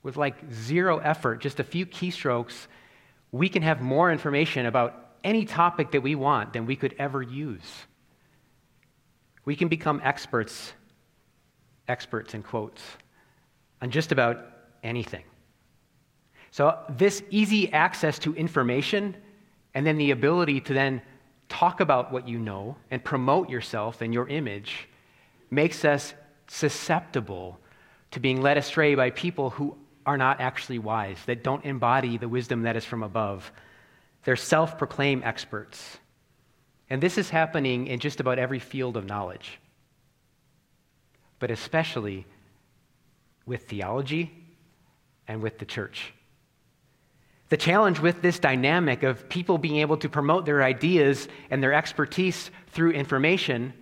With 0.03 0.17
like 0.17 0.37
zero 0.53 0.99
effort, 0.99 1.41
just 1.41 1.59
a 1.59 1.65
few 1.65 1.87
keystrokes, 1.87 2.67
we 3.33 3.49
can 3.49 3.63
have 3.63 3.81
more 3.81 4.13
information 4.13 4.67
about 4.67 5.06
any 5.27 5.45
topic 5.45 5.91
that 5.91 6.03
we 6.03 6.15
want 6.15 6.53
than 6.53 6.65
we 6.65 6.77
could 6.77 6.95
ever 6.99 7.21
use. 7.21 7.69
We 9.45 9.57
can 9.57 9.69
become 9.69 10.01
experts, 10.05 10.73
experts 11.89 12.33
in 12.33 12.43
quotes, 12.45 12.83
on 13.83 13.91
just 13.91 14.13
about 14.13 14.39
anything. 14.85 15.25
So, 16.53 16.79
this 16.89 17.23
easy 17.29 17.71
access 17.73 18.19
to 18.21 18.35
information 18.35 19.17
and 19.75 19.85
then 19.85 19.99
the 19.99 20.13
ability 20.13 20.61
to 20.63 20.73
then 20.73 21.03
talk 21.49 21.81
about 21.81 22.13
what 22.13 22.29
you 22.29 22.39
know 22.39 22.77
and 22.91 23.03
promote 23.05 23.51
yourself 23.51 24.01
and 24.01 24.15
your 24.15 24.29
image 24.29 24.89
makes 25.51 25.85
us 25.85 26.15
susceptible 26.47 27.59
to 28.13 28.21
being 28.21 28.41
led 28.41 28.57
astray 28.57 28.95
by 28.95 29.11
people 29.11 29.51
who 29.51 29.77
are 30.07 30.17
not 30.17 30.41
actually 30.41 30.79
wise, 30.79 31.19
that 31.27 31.43
don't 31.43 31.65
embody 31.65 32.17
the 32.17 32.29
wisdom 32.29 32.63
that 32.63 32.77
is 32.77 32.85
from 32.85 33.03
above. 33.03 33.51
They're 34.27 34.35
self 34.35 34.77
proclaimed 34.77 35.23
experts. 35.23 35.99
And 36.91 37.01
this 37.01 37.17
is 37.17 37.31
happening 37.31 37.87
in 37.87 38.01
just 38.01 38.19
about 38.19 38.41
every 38.41 38.59
field 38.59 38.97
of 38.97 39.07
knowledge, 39.07 39.61
but 41.39 41.53
especially 41.53 42.27
with 43.47 43.69
theology 43.69 44.33
and 45.29 45.41
with 45.41 45.59
the 45.59 45.65
church. 45.65 46.13
The 47.51 47.57
challenge 47.57 48.01
with 48.01 48.21
this 48.21 48.41
dynamic 48.41 49.05
of 49.05 49.29
people 49.29 49.59
being 49.59 49.77
able 49.77 49.97
to 49.99 50.09
promote 50.09 50.45
their 50.45 50.61
ideas 50.61 51.29
and 51.49 51.63
their 51.63 51.73
expertise 51.73 52.51
through 52.73 52.91
information 52.91 53.75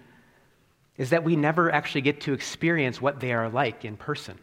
is 0.98 1.08
that 1.08 1.24
we 1.24 1.36
never 1.36 1.72
actually 1.72 2.02
get 2.02 2.20
to 2.22 2.34
experience 2.34 3.00
what 3.00 3.18
they 3.18 3.32
are 3.32 3.48
like 3.48 3.86
in 3.86 3.96
person. 3.96 4.38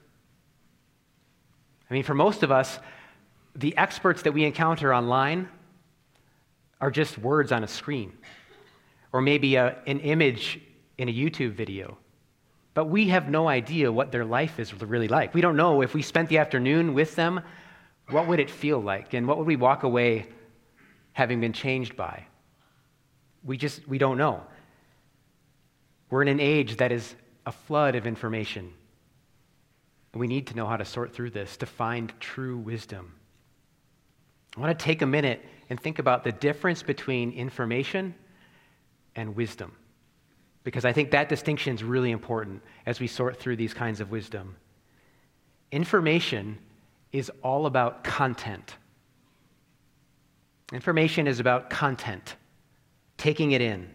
I 1.91 1.93
mean, 1.93 2.03
for 2.03 2.15
most 2.15 2.41
of 2.41 2.51
us, 2.51 2.79
the 3.55 3.77
experts 3.77 4.24
that 4.24 4.31
we 4.31 4.46
encounter 4.46 4.96
online 4.96 5.48
are 6.82 6.92
just 6.92 7.18
words 7.18 7.52
on 7.52 7.64
a 7.64 7.68
screen, 7.68 8.12
or 9.14 9.22
maybe 9.22 9.56
a, 9.56 9.78
an 9.88 10.00
image 10.00 10.60
in 10.98 11.08
a 11.08 11.14
YouTube 11.14 11.54
video. 11.54 11.98
But 12.74 12.86
we 12.86 13.10
have 13.10 13.30
no 13.30 13.48
idea 13.48 13.92
what 13.92 14.12
their 14.12 14.26
life 14.26 14.60
is 14.60 14.74
really 14.74 15.08
like. 15.08 15.34
We 15.34 15.42
don't 15.42 15.56
know 15.56 15.82
if 15.82 15.94
we 15.94 16.02
spent 16.02 16.30
the 16.30 16.40
afternoon 16.40 16.94
with 16.94 17.16
them, 17.16 17.42
what 18.10 18.28
would 18.28 18.40
it 18.40 18.50
feel 18.50 18.80
like? 18.80 19.14
And 19.14 19.28
what 19.28 19.38
would 19.38 19.48
we 19.48 19.56
walk 19.56 19.84
away 19.84 20.28
having 21.14 21.40
been 21.40 21.54
changed 21.54 21.96
by? 21.96 22.26
We 23.44 23.58
just, 23.58 23.88
we 23.88 23.98
don't 23.98 24.18
know. 24.18 24.44
We're 26.10 26.22
in 26.22 26.28
an 26.28 26.40
age 26.40 26.78
that 26.78 26.92
is 26.92 27.16
a 27.46 27.52
flood 27.52 27.96
of 27.96 28.06
information. 28.06 28.74
We 30.14 30.28
need 30.28 30.48
to 30.48 30.56
know 30.56 30.66
how 30.66 30.78
to 30.78 30.86
sort 30.86 31.14
through 31.14 31.32
this 31.32 31.58
to 31.58 31.66
find 31.66 32.12
true 32.20 32.58
wisdom. 32.58 33.14
I 34.58 34.60
want 34.60 34.78
to 34.78 34.84
take 34.84 35.02
a 35.02 35.06
minute 35.06 35.42
and 35.72 35.80
think 35.80 36.00
about 36.00 36.25
the 36.25 36.34
difference 36.34 36.84
between 36.84 37.32
information 37.32 38.13
and 39.16 39.38
wisdom, 39.38 39.72
because 40.66 40.84
I 40.84 40.92
think 40.92 41.12
that 41.12 41.30
distinction 41.30 41.74
is 41.74 41.82
really 41.82 42.12
important 42.12 42.62
as 42.86 43.00
we 43.00 43.08
sort 43.08 43.38
through 43.40 43.56
these 43.56 43.74
kinds 43.74 44.01
of 44.01 44.12
wisdom. 44.12 44.58
Information 45.72 46.58
is 47.13 47.32
all 47.42 47.68
about 47.68 48.04
content. 48.04 48.75
Information 50.74 51.25
is 51.25 51.40
about 51.40 51.70
content, 51.70 52.36
taking 53.16 53.54
it 53.54 53.62
in. 53.62 53.90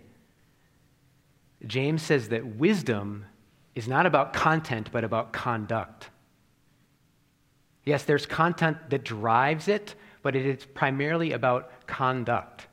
James 1.67 2.01
says 2.01 2.31
that 2.31 2.57
wisdom 2.57 3.27
is 3.75 3.87
not 3.87 4.07
about 4.07 4.33
content, 4.33 4.89
but 4.91 5.05
about 5.05 5.35
conduct. 5.35 6.09
Yes, 7.85 8.05
there's 8.05 8.25
content 8.25 8.79
that 8.89 9.05
drives 9.05 9.69
it, 9.69 9.95
but 10.27 10.35
it 10.35 10.45
is 10.45 10.65
primarily 10.75 11.35
about 11.35 11.87
conduct. 11.87 12.67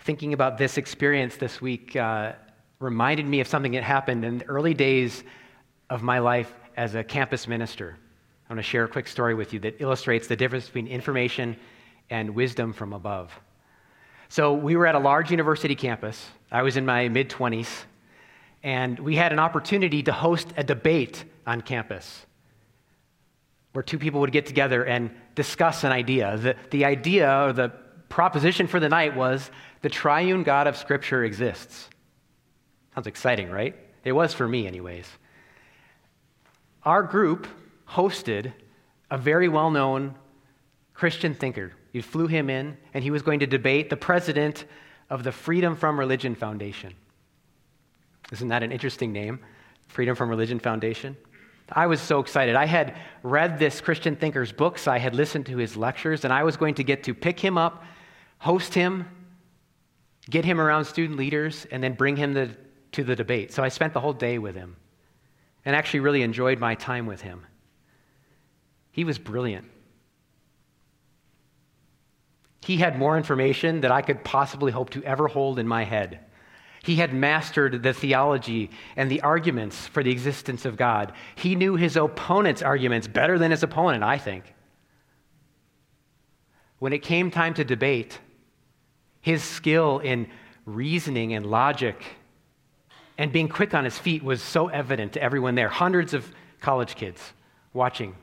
Thinking 0.00 0.32
about 0.32 0.58
this 0.58 0.76
experience 0.76 1.36
this 1.36 1.60
week 1.60 1.94
uh, 1.94 2.32
reminded 2.80 3.24
me 3.24 3.38
of 3.38 3.46
something 3.46 3.70
that 3.70 3.84
happened 3.84 4.24
in 4.24 4.38
the 4.38 4.44
early 4.46 4.74
days 4.74 5.22
of 5.88 6.02
my 6.02 6.18
life 6.18 6.52
as 6.76 6.96
a 6.96 7.04
campus 7.04 7.46
minister. 7.46 7.96
I 8.48 8.52
want 8.52 8.58
to 8.58 8.68
share 8.68 8.82
a 8.82 8.88
quick 8.88 9.06
story 9.06 9.36
with 9.36 9.52
you 9.52 9.60
that 9.60 9.76
illustrates 9.80 10.26
the 10.26 10.34
difference 10.34 10.66
between 10.66 10.88
information 10.88 11.56
and 12.10 12.34
wisdom 12.34 12.72
from 12.72 12.92
above. 12.92 13.30
So, 14.30 14.52
we 14.52 14.74
were 14.74 14.88
at 14.88 14.96
a 14.96 14.98
large 14.98 15.30
university 15.30 15.76
campus. 15.76 16.26
I 16.50 16.62
was 16.62 16.76
in 16.76 16.84
my 16.84 17.08
mid 17.08 17.30
20s, 17.30 17.84
and 18.64 18.98
we 18.98 19.14
had 19.14 19.32
an 19.32 19.38
opportunity 19.38 20.02
to 20.02 20.12
host 20.12 20.48
a 20.56 20.64
debate 20.64 21.22
on 21.46 21.60
campus 21.60 22.26
where 23.72 23.82
two 23.82 23.98
people 23.98 24.20
would 24.20 24.32
get 24.32 24.46
together 24.46 24.84
and 24.84 25.10
discuss 25.34 25.84
an 25.84 25.92
idea. 25.92 26.36
The, 26.36 26.56
the 26.70 26.84
idea 26.84 27.46
or 27.46 27.52
the 27.52 27.70
proposition 28.08 28.66
for 28.66 28.80
the 28.80 28.88
night 28.88 29.16
was 29.16 29.50
the 29.80 29.88
triune 29.88 30.42
God 30.42 30.66
of 30.66 30.76
Scripture 30.76 31.24
exists. 31.24 31.88
Sounds 32.94 33.06
exciting, 33.06 33.50
right? 33.50 33.74
It 34.04 34.12
was 34.12 34.34
for 34.34 34.46
me, 34.46 34.66
anyways. 34.66 35.06
Our 36.84 37.02
group 37.02 37.46
hosted 37.88 38.52
a 39.10 39.16
very 39.16 39.48
well 39.48 39.70
known 39.70 40.14
Christian 40.94 41.34
thinker 41.34 41.72
you 41.92 42.02
flew 42.02 42.26
him 42.26 42.48
in, 42.48 42.76
and 42.94 43.04
he 43.04 43.10
was 43.10 43.22
going 43.22 43.40
to 43.40 43.46
debate 43.46 43.90
the 43.90 43.96
president 43.96 44.64
of 45.10 45.24
the 45.24 45.32
Freedom 45.32 45.76
from 45.76 45.98
Religion 45.98 46.34
Foundation. 46.34 46.94
Isn't 48.32 48.48
that 48.48 48.62
an 48.62 48.72
interesting 48.72 49.12
name? 49.12 49.40
Freedom 49.88 50.16
from 50.16 50.30
Religion 50.30 50.58
Foundation? 50.58 51.16
I 51.70 51.86
was 51.86 52.00
so 52.00 52.20
excited. 52.20 52.54
I 52.54 52.66
had 52.66 52.96
read 53.22 53.58
this 53.58 53.80
Christian 53.80 54.16
thinker's 54.16 54.52
books, 54.52 54.88
I 54.88 54.98
had 54.98 55.14
listened 55.14 55.46
to 55.46 55.56
his 55.56 55.76
lectures, 55.76 56.24
and 56.24 56.32
I 56.32 56.42
was 56.42 56.56
going 56.56 56.74
to 56.74 56.84
get 56.84 57.04
to 57.04 57.14
pick 57.14 57.38
him 57.38 57.56
up, 57.56 57.84
host 58.38 58.74
him, 58.74 59.08
get 60.28 60.44
him 60.44 60.60
around 60.60 60.84
student 60.84 61.18
leaders, 61.18 61.66
and 61.70 61.82
then 61.82 61.94
bring 61.94 62.16
him 62.16 62.34
the, 62.34 62.50
to 62.92 63.04
the 63.04 63.16
debate. 63.16 63.52
So 63.52 63.62
I 63.62 63.68
spent 63.68 63.92
the 63.92 64.00
whole 64.00 64.12
day 64.12 64.38
with 64.38 64.54
him 64.54 64.76
and 65.64 65.76
actually 65.76 66.00
really 66.00 66.22
enjoyed 66.22 66.58
my 66.58 66.74
time 66.74 67.06
with 67.06 67.20
him. 67.20 67.46
He 68.90 69.04
was 69.04 69.18
brilliant. 69.18 69.70
He 72.64 72.76
had 72.76 72.98
more 72.98 73.16
information 73.16 73.80
that 73.80 73.90
I 73.90 74.02
could 74.02 74.22
possibly 74.22 74.70
hope 74.70 74.90
to 74.90 75.02
ever 75.02 75.26
hold 75.26 75.58
in 75.58 75.66
my 75.66 75.84
head. 75.84 76.20
He 76.82 76.96
had 76.96 77.14
mastered 77.14 77.82
the 77.82 77.92
theology 77.92 78.70
and 78.96 79.10
the 79.10 79.20
arguments 79.20 79.86
for 79.86 80.02
the 80.02 80.10
existence 80.10 80.64
of 80.64 80.76
God. 80.76 81.12
He 81.36 81.54
knew 81.54 81.76
his 81.76 81.96
opponent's 81.96 82.62
arguments 82.62 83.06
better 83.06 83.38
than 83.38 83.50
his 83.50 83.62
opponent, 83.62 84.02
I 84.02 84.18
think. 84.18 84.52
When 86.78 86.92
it 86.92 87.02
came 87.02 87.30
time 87.30 87.54
to 87.54 87.64
debate, 87.64 88.18
his 89.20 89.44
skill 89.44 90.00
in 90.00 90.28
reasoning 90.66 91.32
and 91.34 91.46
logic 91.46 92.04
and 93.18 93.32
being 93.32 93.48
quick 93.48 93.74
on 93.74 93.84
his 93.84 93.98
feet 93.98 94.24
was 94.24 94.42
so 94.42 94.68
evident 94.68 95.12
to 95.12 95.22
everyone 95.22 95.54
there, 95.54 95.68
hundreds 95.68 96.14
of 96.14 96.28
college 96.60 96.96
kids 96.96 97.32
watching. 97.72 98.16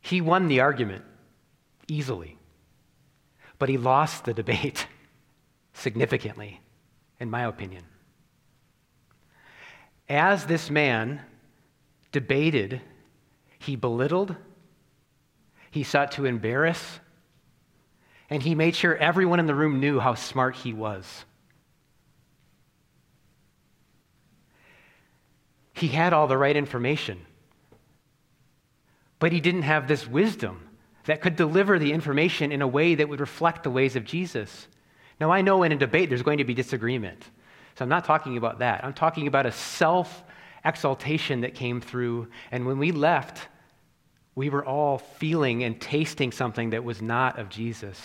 He 0.00 0.20
won 0.20 0.46
the 0.46 0.60
argument 0.60 1.04
easily. 1.88 2.38
But 3.58 3.68
he 3.68 3.78
lost 3.78 4.24
the 4.24 4.34
debate 4.34 4.86
significantly, 5.72 6.60
in 7.20 7.30
my 7.30 7.44
opinion. 7.44 7.84
As 10.08 10.46
this 10.46 10.70
man 10.70 11.20
debated, 12.12 12.80
he 13.58 13.76
belittled, 13.76 14.36
he 15.70 15.82
sought 15.82 16.12
to 16.12 16.26
embarrass, 16.26 17.00
and 18.30 18.42
he 18.42 18.54
made 18.54 18.74
sure 18.74 18.96
everyone 18.96 19.40
in 19.40 19.46
the 19.46 19.54
room 19.54 19.80
knew 19.80 19.98
how 19.98 20.14
smart 20.14 20.56
he 20.56 20.72
was. 20.72 21.24
He 25.72 25.88
had 25.88 26.12
all 26.12 26.26
the 26.26 26.38
right 26.38 26.56
information, 26.56 27.20
but 29.18 29.32
he 29.32 29.40
didn't 29.40 29.62
have 29.62 29.88
this 29.88 30.06
wisdom 30.06 30.68
that 31.04 31.20
could 31.20 31.36
deliver 31.36 31.78
the 31.78 31.92
information 31.92 32.52
in 32.52 32.62
a 32.62 32.68
way 32.68 32.94
that 32.94 33.08
would 33.08 33.20
reflect 33.20 33.62
the 33.62 33.70
ways 33.70 33.96
of 33.96 34.04
Jesus. 34.04 34.68
Now, 35.20 35.30
I 35.30 35.42
know 35.42 35.62
in 35.62 35.72
a 35.72 35.76
debate 35.76 36.08
there's 36.08 36.22
going 36.22 36.38
to 36.38 36.44
be 36.44 36.54
disagreement. 36.54 37.22
So 37.76 37.84
I'm 37.84 37.88
not 37.88 38.04
talking 38.04 38.36
about 38.36 38.60
that. 38.60 38.84
I'm 38.84 38.92
talking 38.92 39.26
about 39.26 39.46
a 39.46 39.52
self 39.52 40.22
exaltation 40.64 41.42
that 41.42 41.54
came 41.54 41.80
through. 41.80 42.28
And 42.50 42.66
when 42.66 42.78
we 42.78 42.92
left, 42.92 43.48
we 44.34 44.50
were 44.50 44.64
all 44.64 44.98
feeling 44.98 45.62
and 45.62 45.80
tasting 45.80 46.32
something 46.32 46.70
that 46.70 46.84
was 46.84 47.02
not 47.02 47.38
of 47.38 47.48
Jesus. 47.48 48.00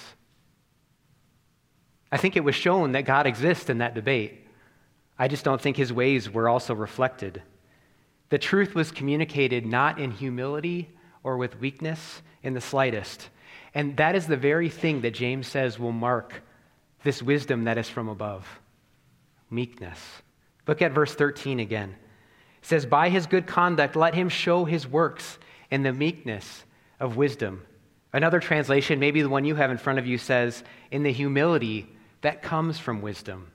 I 2.12 2.18
think 2.18 2.36
it 2.36 2.44
was 2.44 2.56
shown 2.56 2.94
that 2.94 3.06
God 3.06 3.28
exists 3.28 3.70
in 3.70 3.80
that 3.80 3.94
debate. 3.94 4.46
I 5.18 5.28
just 5.28 5.44
don't 5.44 5.62
think 5.62 5.78
his 5.78 5.94
ways 5.94 6.30
were 6.30 6.50
also 6.50 6.74
reflected. 6.74 7.42
The 8.30 8.38
truth 8.38 8.76
was 8.76 8.92
communicated 8.92 9.66
not 9.66 10.00
in 10.00 10.12
humility 10.12 10.90
or 11.24 11.38
with 11.38 11.60
weakness 11.60 12.22
in 12.42 12.54
the 12.54 12.62
slightest. 12.62 13.30
And 13.74 13.98
that 13.98 14.16
is 14.16 14.28
the 14.28 14.38
very 14.38 14.70
thing 14.70 15.02
that 15.02 15.14
James 15.14 15.48
says 15.48 15.78
will 15.78 15.92
mark 15.92 16.42
this 17.04 17.22
wisdom 17.22 17.66
that 17.66 17.78
is 17.78 17.90
from 17.90 18.10
above 18.10 18.60
meekness. 19.50 20.00
Look 20.68 20.82
at 20.82 20.92
verse 20.92 21.16
13 21.16 21.60
again. 21.60 21.96
It 22.62 22.66
says, 22.66 22.86
By 22.86 23.10
his 23.10 23.26
good 23.26 23.48
conduct, 23.48 23.96
let 23.96 24.14
him 24.14 24.30
show 24.30 24.66
his 24.66 24.88
works 24.88 25.40
in 25.72 25.84
the 25.84 25.94
meekness 25.94 26.64
of 27.00 27.18
wisdom. 27.18 27.66
Another 28.14 28.40
translation, 28.40 29.00
maybe 29.00 29.22
the 29.22 29.30
one 29.30 29.46
you 29.46 29.56
have 29.56 29.72
in 29.72 29.78
front 29.78 30.00
of 30.00 30.06
you, 30.06 30.18
says, 30.18 30.64
In 30.92 31.04
the 31.04 31.12
humility 31.12 31.88
that 32.22 32.42
comes 32.42 32.78
from 32.78 33.02
wisdom. 33.02 33.52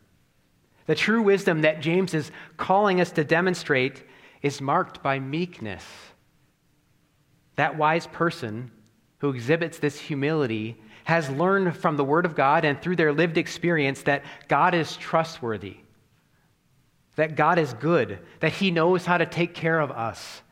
The 0.86 0.94
true 0.94 1.22
wisdom 1.22 1.62
that 1.62 1.80
James 1.80 2.14
is 2.14 2.30
calling 2.56 3.00
us 3.00 3.10
to 3.12 3.24
demonstrate 3.24 4.02
is 4.42 4.60
marked 4.60 5.02
by 5.02 5.18
meekness. 5.18 5.84
That 7.56 7.78
wise 7.78 8.06
person 8.06 8.70
who 9.18 9.30
exhibits 9.30 9.78
this 9.78 9.98
humility 9.98 10.76
has 11.04 11.30
learned 11.30 11.76
from 11.76 11.96
the 11.96 12.04
Word 12.04 12.26
of 12.26 12.34
God 12.34 12.64
and 12.64 12.80
through 12.80 12.96
their 12.96 13.12
lived 13.12 13.38
experience 13.38 14.02
that 14.02 14.24
God 14.48 14.74
is 14.74 14.96
trustworthy. 14.96 15.76
that 17.16 17.36
God 17.36 17.58
is 17.58 17.72
good, 17.74 18.18
that 18.40 18.52
He 18.52 18.70
knows 18.70 19.06
how 19.06 19.18
to 19.18 19.26
take 19.26 19.54
care 19.54 19.78
of 19.78 19.90
us. 19.90 20.42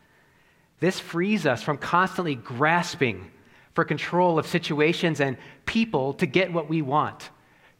This 0.80 0.98
frees 0.98 1.46
us 1.46 1.62
from 1.62 1.78
constantly 1.78 2.34
grasping 2.34 3.30
for 3.74 3.84
control 3.84 4.38
of 4.38 4.46
situations 4.46 5.20
and 5.20 5.36
people 5.66 6.14
to 6.14 6.26
get 6.26 6.52
what 6.52 6.68
we 6.68 6.82
want, 6.82 7.30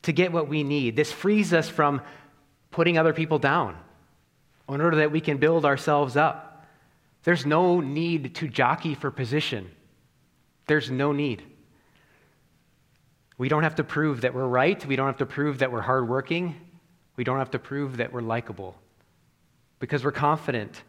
to 0.02 0.12
get 0.12 0.32
what 0.32 0.48
we 0.48 0.62
need. 0.64 0.96
This 0.96 1.12
frees 1.12 1.52
us 1.52 1.68
from 1.68 2.00
putting 2.70 2.96
other 2.98 3.12
people 3.12 3.38
down 3.38 3.76
in 4.68 4.80
order 4.80 4.98
that 4.98 5.12
we 5.12 5.20
can 5.20 5.36
build 5.36 5.64
ourselves 5.64 6.16
up. 6.16 6.66
There's 7.24 7.44
no 7.44 7.80
need 7.80 8.34
to 8.36 8.48
jockey 8.48 8.94
for 8.94 9.10
position. 9.10 9.70
There's 10.66 10.90
no 10.90 11.12
need. 11.12 11.42
We 13.38 13.48
don't 13.48 13.62
have 13.62 13.76
to 13.76 13.84
prove 13.84 14.22
that 14.22 14.34
we're 14.34 14.46
right. 14.46 14.84
We 14.84 14.96
don't 14.96 15.06
have 15.06 15.18
to 15.18 15.26
prove 15.26 15.58
that 15.58 15.72
we're 15.72 15.80
hardworking. 15.80 16.54
We 17.16 17.24
don't 17.24 17.38
have 17.38 17.50
to 17.52 17.58
prove 17.58 17.98
that 17.98 18.12
we're 18.12 18.20
likable 18.20 18.76
because 19.78 20.04
we're 20.04 20.12
confident 20.12 20.82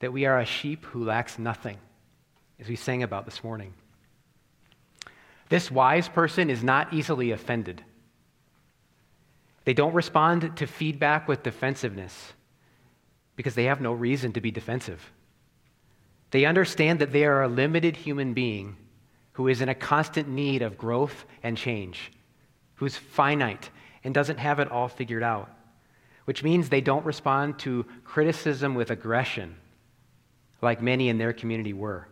that 0.00 0.12
we 0.12 0.26
are 0.26 0.38
a 0.38 0.44
sheep 0.44 0.84
who 0.86 1.04
lacks 1.04 1.38
nothing, 1.38 1.78
as 2.60 2.68
we 2.68 2.76
sang 2.76 3.02
about 3.02 3.24
this 3.24 3.42
morning. 3.42 3.72
This 5.48 5.70
wise 5.70 6.08
person 6.08 6.50
is 6.50 6.62
not 6.62 6.92
easily 6.92 7.30
offended. 7.30 7.82
They 9.64 9.74
don't 9.74 9.94
respond 9.94 10.56
to 10.56 10.66
feedback 10.66 11.28
with 11.28 11.42
defensiveness 11.42 12.32
because 13.36 13.54
they 13.54 13.64
have 13.64 13.80
no 13.80 13.92
reason 13.92 14.32
to 14.32 14.40
be 14.40 14.50
defensive. 14.50 15.12
They 16.30 16.44
understand 16.44 16.98
that 16.98 17.12
they 17.12 17.24
are 17.24 17.42
a 17.42 17.48
limited 17.48 17.96
human 17.96 18.34
being 18.34 18.76
who 19.36 19.48
is 19.48 19.60
in 19.60 19.68
a 19.68 19.74
constant 19.74 20.26
need 20.26 20.62
of 20.62 20.78
growth 20.78 21.26
and 21.42 21.58
change, 21.58 22.10
who's 22.76 22.96
finite 22.96 23.68
and 24.02 24.14
doesn't 24.14 24.38
have 24.38 24.60
it 24.60 24.70
all 24.70 24.88
figured 24.88 25.22
out, 25.22 25.50
which 26.24 26.42
means 26.42 26.70
they 26.70 26.80
don't 26.80 27.04
respond 27.04 27.58
to 27.58 27.84
criticism 28.02 28.74
with 28.74 28.90
aggression 28.90 29.54
like 30.62 30.80
many 30.80 31.10
in 31.10 31.18
their 31.18 31.34
community 31.34 31.74
were. 31.74 32.08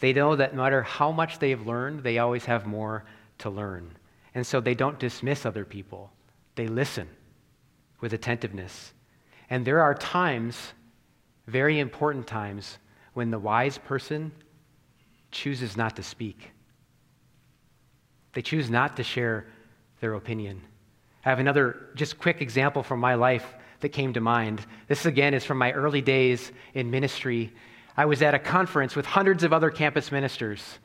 They 0.00 0.12
know 0.12 0.36
that 0.36 0.54
no 0.54 0.62
matter 0.62 0.82
how 0.82 1.10
much 1.10 1.38
they've 1.38 1.66
learned, 1.66 2.02
they 2.02 2.18
always 2.18 2.44
have 2.44 2.66
more 2.66 3.06
to 3.38 3.48
learn. 3.48 3.96
And 4.34 4.46
so 4.46 4.60
they 4.60 4.74
don't 4.74 4.98
dismiss 4.98 5.46
other 5.46 5.64
people, 5.64 6.12
they 6.54 6.66
listen 6.66 7.08
with 8.02 8.12
attentiveness. 8.12 8.92
And 9.48 9.64
there 9.64 9.80
are 9.80 9.94
times, 9.94 10.74
very 11.46 11.80
important 11.80 12.26
times, 12.26 12.76
when 13.14 13.30
the 13.30 13.38
wise 13.38 13.78
person 13.78 14.32
chooses 15.30 15.76
not 15.76 15.96
to 15.96 16.02
speak. 16.02 16.50
They 18.32 18.42
choose 18.42 18.70
not 18.70 18.96
to 18.96 19.02
share 19.02 19.46
their 20.00 20.14
opinion. 20.14 20.62
I 21.24 21.30
have 21.30 21.38
another 21.38 21.88
just 21.94 22.18
quick 22.18 22.40
example 22.40 22.82
from 22.82 23.00
my 23.00 23.14
life 23.14 23.54
that 23.80 23.90
came 23.90 24.12
to 24.14 24.20
mind. 24.20 24.64
This 24.88 25.06
again 25.06 25.34
is 25.34 25.44
from 25.44 25.58
my 25.58 25.72
early 25.72 26.00
days 26.00 26.52
in 26.74 26.90
ministry. 26.90 27.52
I 27.96 28.06
was 28.06 28.22
at 28.22 28.34
a 28.34 28.38
conference 28.38 28.94
with 28.96 29.06
hundreds 29.06 29.42
of 29.42 29.52
other 29.52 29.70
campus 29.70 30.12
ministers, 30.12 30.78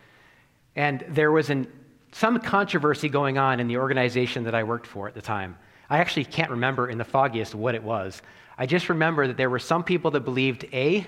and 0.76 1.06
there 1.10 1.32
was 1.32 1.50
an, 1.50 1.68
some 2.12 2.40
controversy 2.40 3.10
going 3.10 3.38
on 3.38 3.60
in 3.60 3.68
the 3.68 3.78
organization 3.78 4.44
that 4.46 4.56
I 4.56 4.64
worked 4.64 4.88
for 4.88 5.08
at 5.08 5.14
the 5.14 5.22
time. 5.22 5.58
I 5.90 6.00
actually 6.00 6.26
can't 6.26 6.52
remember 6.52 6.90
in 6.90 6.98
the 6.98 7.04
foggiest 7.04 7.54
what 7.54 7.76
it 7.76 7.84
was. 7.84 8.22
I 8.58 8.66
just 8.66 8.90
remember 8.90 9.28
that 9.28 9.38
there 9.38 9.50
were 9.50 9.60
some 9.60 9.84
people 9.84 10.12
that 10.12 10.22
believed 10.22 10.66
A 10.74 11.06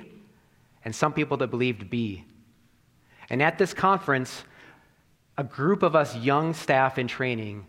and 0.85 0.95
some 0.95 1.13
people 1.13 1.37
that 1.37 1.47
believed 1.47 1.89
B. 1.89 2.23
And 3.29 3.41
at 3.41 3.57
this 3.57 3.73
conference, 3.73 4.43
a 5.37 5.43
group 5.43 5.83
of 5.83 5.95
us 5.95 6.15
young 6.15 6.53
staff 6.53 6.97
in 6.97 7.07
training 7.07 7.65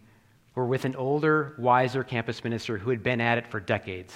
were 0.54 0.66
with 0.66 0.84
an 0.84 0.96
older, 0.96 1.54
wiser 1.58 2.02
campus 2.02 2.42
minister 2.42 2.78
who 2.78 2.90
had 2.90 3.02
been 3.02 3.20
at 3.20 3.38
it 3.38 3.46
for 3.46 3.60
decades. 3.60 4.14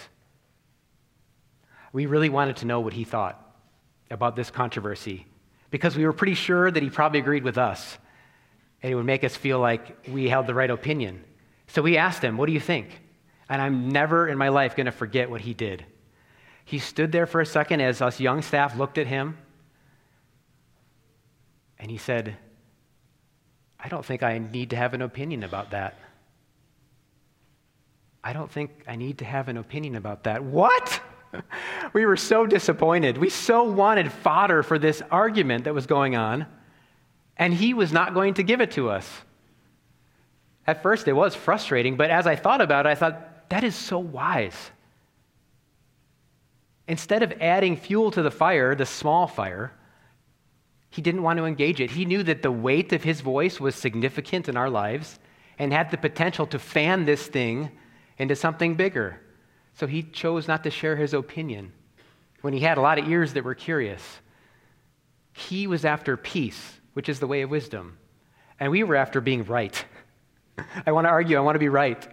We 1.92 2.06
really 2.06 2.30
wanted 2.30 2.56
to 2.58 2.66
know 2.66 2.80
what 2.80 2.92
he 2.92 3.04
thought 3.04 3.38
about 4.10 4.36
this 4.36 4.50
controversy 4.50 5.26
because 5.70 5.96
we 5.96 6.04
were 6.04 6.12
pretty 6.12 6.34
sure 6.34 6.70
that 6.70 6.82
he 6.82 6.90
probably 6.90 7.20
agreed 7.20 7.44
with 7.44 7.58
us 7.58 7.98
and 8.82 8.90
it 8.90 8.94
would 8.94 9.06
make 9.06 9.24
us 9.24 9.36
feel 9.36 9.60
like 9.60 10.08
we 10.08 10.28
held 10.28 10.46
the 10.46 10.54
right 10.54 10.70
opinion. 10.70 11.22
So 11.68 11.82
we 11.82 11.96
asked 11.96 12.22
him, 12.22 12.36
What 12.36 12.46
do 12.46 12.52
you 12.52 12.60
think? 12.60 13.00
And 13.48 13.60
I'm 13.60 13.90
never 13.90 14.28
in 14.28 14.38
my 14.38 14.48
life 14.48 14.76
going 14.76 14.86
to 14.86 14.92
forget 14.92 15.30
what 15.30 15.42
he 15.42 15.54
did. 15.54 15.84
He 16.64 16.78
stood 16.78 17.12
there 17.12 17.26
for 17.26 17.40
a 17.40 17.46
second 17.46 17.80
as 17.80 18.00
us 18.00 18.18
young 18.20 18.42
staff 18.42 18.76
looked 18.76 18.98
at 18.98 19.06
him 19.06 19.36
and 21.82 21.90
he 21.90 21.98
said, 21.98 22.36
I 23.78 23.88
don't 23.88 24.04
think 24.04 24.22
I 24.22 24.38
need 24.38 24.70
to 24.70 24.76
have 24.76 24.94
an 24.94 25.02
opinion 25.02 25.42
about 25.42 25.72
that. 25.72 25.98
I 28.22 28.32
don't 28.32 28.48
think 28.48 28.70
I 28.86 28.94
need 28.94 29.18
to 29.18 29.24
have 29.24 29.48
an 29.48 29.56
opinion 29.56 29.96
about 29.96 30.22
that. 30.24 30.44
What? 30.44 31.00
we 31.92 32.06
were 32.06 32.16
so 32.16 32.46
disappointed. 32.46 33.18
We 33.18 33.30
so 33.30 33.64
wanted 33.64 34.12
fodder 34.12 34.62
for 34.62 34.78
this 34.78 35.02
argument 35.10 35.64
that 35.64 35.74
was 35.74 35.86
going 35.86 36.14
on, 36.14 36.46
and 37.36 37.52
he 37.52 37.74
was 37.74 37.92
not 37.92 38.14
going 38.14 38.34
to 38.34 38.44
give 38.44 38.60
it 38.60 38.70
to 38.72 38.88
us. 38.88 39.10
At 40.68 40.84
first, 40.84 41.08
it 41.08 41.14
was 41.14 41.34
frustrating, 41.34 41.96
but 41.96 42.10
as 42.10 42.28
I 42.28 42.36
thought 42.36 42.60
about 42.60 42.86
it, 42.86 42.90
I 42.90 42.94
thought, 42.94 43.48
that 43.50 43.64
is 43.64 43.74
so 43.74 43.98
wise. 43.98 44.70
Instead 46.86 47.24
of 47.24 47.32
adding 47.40 47.76
fuel 47.76 48.12
to 48.12 48.22
the 48.22 48.30
fire, 48.30 48.76
the 48.76 48.86
small 48.86 49.26
fire, 49.26 49.72
he 50.92 51.00
didn't 51.00 51.22
want 51.22 51.38
to 51.38 51.46
engage 51.46 51.80
it. 51.80 51.90
He 51.90 52.04
knew 52.04 52.22
that 52.22 52.42
the 52.42 52.52
weight 52.52 52.92
of 52.92 53.02
his 53.02 53.22
voice 53.22 53.58
was 53.58 53.74
significant 53.74 54.46
in 54.46 54.58
our 54.58 54.68
lives 54.68 55.18
and 55.58 55.72
had 55.72 55.90
the 55.90 55.96
potential 55.96 56.46
to 56.48 56.58
fan 56.58 57.06
this 57.06 57.26
thing 57.26 57.70
into 58.18 58.36
something 58.36 58.74
bigger. 58.74 59.18
So 59.72 59.86
he 59.86 60.02
chose 60.02 60.46
not 60.46 60.62
to 60.64 60.70
share 60.70 60.96
his 60.96 61.14
opinion 61.14 61.72
when 62.42 62.52
he 62.52 62.60
had 62.60 62.76
a 62.76 62.82
lot 62.82 62.98
of 62.98 63.08
ears 63.08 63.32
that 63.32 63.42
were 63.42 63.54
curious. 63.54 64.02
He 65.32 65.66
was 65.66 65.86
after 65.86 66.18
peace, 66.18 66.78
which 66.92 67.08
is 67.08 67.20
the 67.20 67.26
way 67.26 67.40
of 67.40 67.48
wisdom. 67.48 67.96
And 68.60 68.70
we 68.70 68.84
were 68.84 68.96
after 68.96 69.22
being 69.22 69.44
right. 69.44 69.82
I 70.86 70.92
want 70.92 71.06
to 71.06 71.10
argue, 71.10 71.38
I 71.38 71.40
want 71.40 71.54
to 71.54 71.58
be 71.58 71.70
right. 71.70 72.06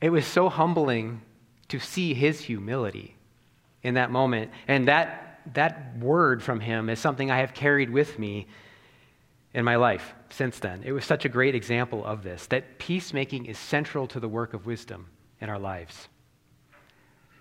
It 0.00 0.10
was 0.10 0.26
so 0.26 0.48
humbling 0.48 1.22
to 1.68 1.78
see 1.78 2.14
his 2.14 2.40
humility 2.40 3.16
in 3.84 3.94
that 3.94 4.10
moment. 4.10 4.50
And 4.66 4.88
that, 4.88 5.25
that 5.54 5.98
word 5.98 6.42
from 6.42 6.60
him 6.60 6.88
is 6.88 6.98
something 6.98 7.30
I 7.30 7.38
have 7.38 7.54
carried 7.54 7.90
with 7.90 8.18
me 8.18 8.46
in 9.54 9.64
my 9.64 9.76
life 9.76 10.14
since 10.28 10.58
then. 10.58 10.82
It 10.84 10.92
was 10.92 11.04
such 11.04 11.24
a 11.24 11.28
great 11.28 11.54
example 11.54 12.04
of 12.04 12.22
this 12.22 12.46
that 12.46 12.78
peacemaking 12.78 13.46
is 13.46 13.58
central 13.58 14.06
to 14.08 14.20
the 14.20 14.28
work 14.28 14.54
of 14.54 14.66
wisdom 14.66 15.06
in 15.40 15.48
our 15.48 15.58
lives. 15.58 16.08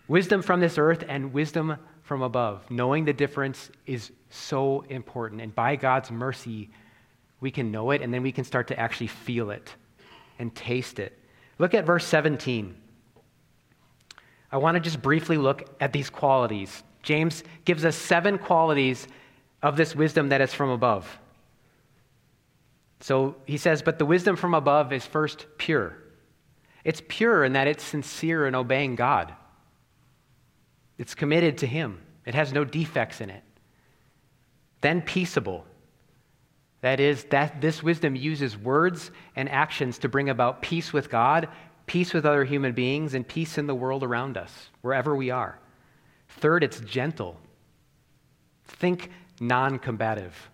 Wisdom 0.08 0.42
from 0.42 0.60
this 0.60 0.78
earth 0.78 1.04
and 1.08 1.34
wisdom 1.34 1.78
from 2.04 2.22
above. 2.22 2.70
Knowing 2.70 3.06
the 3.06 3.14
difference 3.14 3.72
is 3.86 4.12
so 4.30 4.86
important. 4.90 5.42
And 5.42 5.54
by 5.54 5.76
God's 5.76 6.12
mercy, 6.12 6.70
we 7.40 7.52
can 7.52 7.72
know 7.72 7.92
it 7.92 8.02
and 8.02 8.14
then 8.14 8.22
we 8.22 8.32
can 8.32 8.44
start 8.44 8.68
to 8.68 8.80
actually 8.80 9.08
feel 9.08 9.50
it 9.50 9.74
and 10.40 10.54
taste 10.56 11.00
it. 11.00 11.20
Look 11.58 11.74
at 11.74 11.86
verse 11.86 12.06
17. 12.06 12.76
I 14.52 14.58
want 14.58 14.76
to 14.76 14.80
just 14.80 15.02
briefly 15.02 15.38
look 15.38 15.76
at 15.82 15.92
these 15.92 16.10
qualities. 16.10 16.84
James 17.06 17.44
gives 17.64 17.86
us 17.86 17.96
seven 17.96 18.38
qualities 18.38 19.08
of 19.62 19.78
this 19.78 19.96
wisdom 19.96 20.30
that 20.30 20.42
is 20.42 20.54
from 20.54 20.72
above. 20.72 21.20
So 23.00 23.36
he 23.46 23.58
says, 23.58 23.82
But 23.82 24.00
the 24.00 24.06
wisdom 24.06 24.36
from 24.36 24.54
above 24.54 24.92
is 24.92 25.06
first 25.06 25.46
pure. 25.58 25.96
It's 26.84 27.02
pure 27.08 27.46
in 27.46 27.54
that 27.54 27.68
it's 27.68 27.84
sincere 27.84 28.48
in 28.48 28.56
obeying 28.56 28.96
God, 28.96 29.34
it's 30.98 31.16
committed 31.16 31.60
to 31.60 31.68
Him, 31.68 32.02
it 32.26 32.36
has 32.36 32.52
no 32.52 32.66
defects 32.66 33.22
in 33.22 33.30
it. 33.30 33.44
Then 34.82 35.02
peaceable. 35.02 35.66
That 36.82 37.00
is, 37.00 37.24
that 37.26 37.62
this 37.62 37.82
wisdom 37.82 38.16
uses 38.16 38.56
words 38.56 39.10
and 39.36 39.50
actions 39.50 39.98
to 40.00 40.10
bring 40.10 40.30
about 40.30 40.62
peace 40.62 40.94
with 40.94 41.10
God, 41.10 41.50
peace 41.88 42.14
with 42.14 42.28
other 42.28 42.44
human 42.44 42.74
beings, 42.74 43.16
and 43.16 43.28
peace 43.28 43.58
in 43.58 43.66
the 43.66 43.74
world 43.74 44.04
around 44.04 44.38
us, 44.38 44.70
wherever 44.82 45.16
we 45.16 45.32
are. 45.32 45.58
Third, 46.38 46.64
it's 46.64 46.80
gentle. 46.82 47.38
Think 48.66 49.12
non 49.40 49.80
combative. 49.80 50.50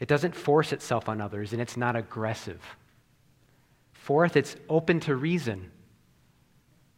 It 0.00 0.08
doesn't 0.08 0.34
force 0.34 0.72
itself 0.72 1.08
on 1.08 1.20
others, 1.20 1.52
and 1.52 1.62
it's 1.62 1.76
not 1.76 1.96
aggressive. 1.96 2.60
Fourth, 3.92 4.36
it's 4.36 4.56
open 4.68 4.98
to 5.00 5.14
reason, 5.14 5.70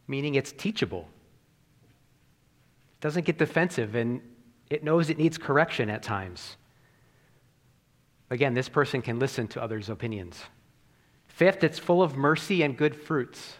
meaning 0.07 0.35
it's 0.35 0.51
teachable. 0.51 1.07
It 2.93 3.01
doesn't 3.01 3.25
get 3.25 3.37
defensive, 3.37 3.95
and 3.95 4.21
it 4.69 4.83
knows 4.83 5.09
it 5.09 5.17
needs 5.17 5.37
correction 5.37 5.89
at 5.89 6.01
times. 6.01 6.57
Again, 8.31 8.55
this 8.55 8.67
person 8.67 9.01
can 9.03 9.19
listen 9.19 9.47
to 9.49 9.61
others' 9.61 9.89
opinions. 9.89 10.41
Fifth, 11.27 11.63
it's 11.63 11.77
full 11.77 12.01
of 12.01 12.15
mercy 12.15 12.63
and 12.63 12.75
good 12.75 12.95
fruits. 12.95 13.55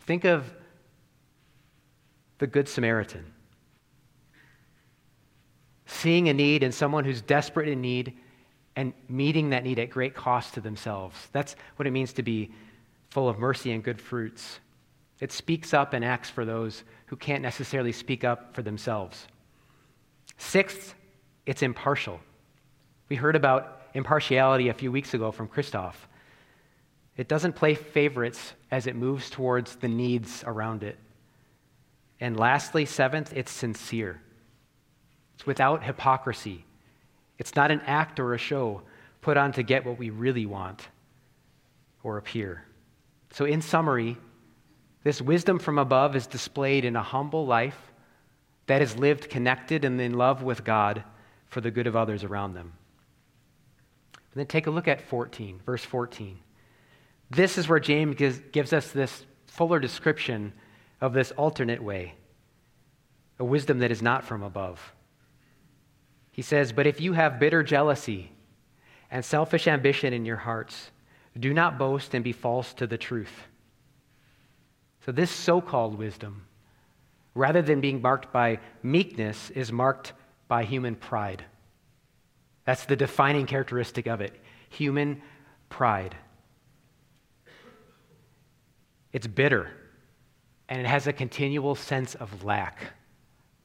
Think 0.00 0.24
of 0.24 0.52
the 2.44 2.48
Good 2.48 2.68
Samaritan 2.68 3.24
seeing 5.86 6.28
a 6.28 6.34
need 6.34 6.62
in 6.62 6.72
someone 6.72 7.02
who's 7.02 7.22
desperate 7.22 7.70
in 7.70 7.80
need 7.80 8.12
and 8.76 8.92
meeting 9.08 9.48
that 9.48 9.64
need 9.64 9.78
at 9.78 9.88
great 9.88 10.14
cost 10.14 10.52
to 10.52 10.60
themselves. 10.60 11.16
That's 11.32 11.56
what 11.76 11.86
it 11.86 11.90
means 11.90 12.12
to 12.12 12.22
be 12.22 12.50
full 13.08 13.30
of 13.30 13.38
mercy 13.38 13.72
and 13.72 13.82
good 13.82 13.98
fruits. 13.98 14.60
It 15.20 15.32
speaks 15.32 15.72
up 15.72 15.94
and 15.94 16.04
acts 16.04 16.28
for 16.28 16.44
those 16.44 16.84
who 17.06 17.16
can't 17.16 17.40
necessarily 17.40 17.92
speak 17.92 18.24
up 18.24 18.54
for 18.54 18.60
themselves. 18.60 19.26
Sixth, 20.36 20.94
it's 21.46 21.62
impartial. 21.62 22.20
We 23.08 23.16
heard 23.16 23.36
about 23.36 23.80
impartiality 23.94 24.68
a 24.68 24.74
few 24.74 24.92
weeks 24.92 25.14
ago 25.14 25.32
from 25.32 25.48
Christoph. 25.48 26.06
It 27.16 27.26
doesn't 27.26 27.54
play 27.54 27.74
favorites 27.74 28.52
as 28.70 28.86
it 28.86 28.96
moves 28.96 29.30
towards 29.30 29.76
the 29.76 29.88
needs 29.88 30.44
around 30.46 30.82
it. 30.82 30.98
And 32.20 32.38
lastly, 32.38 32.86
seventh, 32.86 33.32
it's 33.34 33.52
sincere. 33.52 34.20
It's 35.34 35.46
without 35.46 35.82
hypocrisy. 35.82 36.64
It's 37.38 37.56
not 37.56 37.70
an 37.70 37.80
act 37.86 38.20
or 38.20 38.34
a 38.34 38.38
show 38.38 38.82
put 39.20 39.36
on 39.36 39.52
to 39.52 39.62
get 39.62 39.84
what 39.84 39.98
we 39.98 40.10
really 40.10 40.46
want 40.46 40.88
or 42.02 42.18
appear. 42.18 42.64
So, 43.32 43.44
in 43.44 43.60
summary, 43.60 44.16
this 45.02 45.20
wisdom 45.20 45.58
from 45.58 45.78
above 45.78 46.14
is 46.14 46.26
displayed 46.26 46.84
in 46.84 46.96
a 46.96 47.02
humble 47.02 47.46
life 47.46 47.92
that 48.66 48.80
is 48.80 48.96
lived 48.96 49.28
connected 49.28 49.84
and 49.84 50.00
in 50.00 50.14
love 50.14 50.42
with 50.42 50.64
God 50.64 51.04
for 51.48 51.60
the 51.60 51.70
good 51.70 51.86
of 51.86 51.96
others 51.96 52.24
around 52.24 52.54
them. 52.54 52.72
And 54.14 54.40
then 54.40 54.46
take 54.46 54.66
a 54.66 54.70
look 54.70 54.88
at 54.88 55.00
14, 55.02 55.60
verse 55.64 55.84
14. 55.84 56.38
This 57.30 57.58
is 57.58 57.68
where 57.68 57.80
James 57.80 58.16
gives, 58.16 58.38
gives 58.52 58.72
us 58.72 58.90
this 58.90 59.26
fuller 59.46 59.78
description 59.78 60.52
of 61.04 61.12
this 61.12 61.32
alternate 61.32 61.82
way, 61.82 62.14
a 63.38 63.44
wisdom 63.44 63.80
that 63.80 63.90
is 63.90 64.00
not 64.00 64.24
from 64.24 64.42
above. 64.42 64.94
He 66.32 66.40
says, 66.40 66.72
But 66.72 66.86
if 66.86 66.98
you 66.98 67.12
have 67.12 67.38
bitter 67.38 67.62
jealousy 67.62 68.32
and 69.10 69.22
selfish 69.22 69.68
ambition 69.68 70.14
in 70.14 70.24
your 70.24 70.38
hearts, 70.38 70.90
do 71.38 71.52
not 71.52 71.76
boast 71.76 72.14
and 72.14 72.24
be 72.24 72.32
false 72.32 72.72
to 72.72 72.86
the 72.86 72.96
truth. 72.96 73.42
So, 75.04 75.12
this 75.12 75.30
so 75.30 75.60
called 75.60 75.98
wisdom, 75.98 76.46
rather 77.34 77.60
than 77.60 77.82
being 77.82 78.00
marked 78.00 78.32
by 78.32 78.60
meekness, 78.82 79.50
is 79.50 79.70
marked 79.70 80.14
by 80.48 80.64
human 80.64 80.94
pride. 80.94 81.44
That's 82.64 82.86
the 82.86 82.96
defining 82.96 83.44
characteristic 83.44 84.06
of 84.06 84.22
it 84.22 84.32
human 84.70 85.20
pride. 85.68 86.16
It's 89.12 89.26
bitter, 89.26 89.70
and 90.68 90.80
it 90.80 90.86
has 90.86 91.06
a 91.06 91.12
continual 91.12 91.74
sense 91.74 92.14
of 92.14 92.44
lack, 92.44 92.78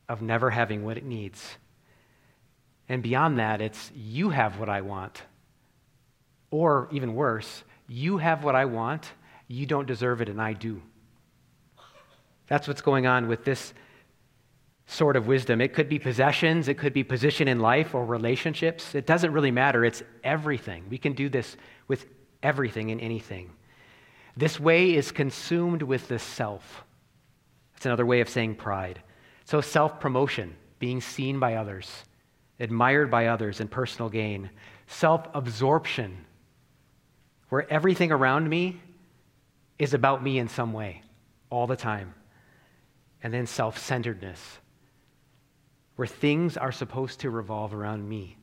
of 0.07 0.21
never 0.21 0.49
having 0.49 0.83
what 0.83 0.97
it 0.97 1.05
needs. 1.05 1.57
And 2.87 3.03
beyond 3.03 3.39
that, 3.39 3.61
it's 3.61 3.91
you 3.95 4.29
have 4.31 4.59
what 4.59 4.69
I 4.69 4.81
want. 4.81 5.21
Or 6.51 6.89
even 6.91 7.13
worse, 7.13 7.63
you 7.87 8.17
have 8.17 8.43
what 8.43 8.55
I 8.55 8.65
want, 8.65 9.11
you 9.47 9.65
don't 9.65 9.85
deserve 9.85 10.21
it, 10.21 10.29
and 10.29 10.41
I 10.41 10.53
do. 10.53 10.81
That's 12.47 12.67
what's 12.67 12.81
going 12.81 13.05
on 13.05 13.27
with 13.27 13.45
this 13.45 13.73
sort 14.87 15.15
of 15.15 15.27
wisdom. 15.27 15.61
It 15.61 15.73
could 15.73 15.87
be 15.87 15.99
possessions, 15.99 16.67
it 16.67 16.79
could 16.79 16.93
be 16.93 17.03
position 17.03 17.47
in 17.47 17.59
life 17.59 17.93
or 17.93 18.03
relationships. 18.03 18.95
It 18.95 19.05
doesn't 19.05 19.31
really 19.31 19.51
matter. 19.51 19.85
It's 19.85 20.01
everything. 20.23 20.83
We 20.89 20.97
can 20.97 21.13
do 21.13 21.29
this 21.29 21.55
with 21.87 22.07
everything 22.41 22.89
and 22.89 22.99
anything. 22.99 23.51
This 24.35 24.59
way 24.59 24.95
is 24.95 25.11
consumed 25.11 25.83
with 25.83 26.07
the 26.07 26.17
self. 26.17 26.83
That's 27.79 27.85
another 27.85 28.05
way 28.05 28.19
of 28.19 28.27
saying 28.27 28.55
pride. 28.55 29.01
So, 29.45 29.61
self 29.61 30.01
promotion, 30.01 30.53
being 30.79 30.99
seen 30.99 31.39
by 31.39 31.55
others, 31.55 31.89
admired 32.59 33.09
by 33.09 33.27
others, 33.27 33.61
and 33.61 33.71
personal 33.71 34.09
gain. 34.09 34.49
Self 34.87 35.29
absorption, 35.33 36.25
where 37.47 37.71
everything 37.71 38.11
around 38.11 38.49
me 38.49 38.81
is 39.77 39.93
about 39.93 40.21
me 40.21 40.39
in 40.39 40.49
some 40.49 40.73
way, 40.73 41.03
all 41.49 41.67
the 41.67 41.77
time. 41.77 42.13
And 43.23 43.33
then 43.33 43.47
self 43.47 43.77
centeredness, 43.77 44.59
where 45.95 46.05
things 46.05 46.57
are 46.57 46.73
supposed 46.73 47.21
to 47.21 47.29
revolve 47.29 47.73
around 47.73 48.09
me. 48.09 48.35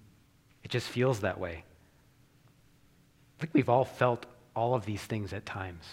It 0.65 0.71
just 0.71 0.89
feels 0.89 1.21
that 1.21 1.39
way. 1.39 1.63
I 3.37 3.41
think 3.41 3.53
we've 3.53 3.69
all 3.69 3.85
felt 3.85 4.25
all 4.55 4.75
of 4.75 4.87
these 4.87 5.03
things 5.03 5.35
at 5.35 5.45
times. 5.45 5.85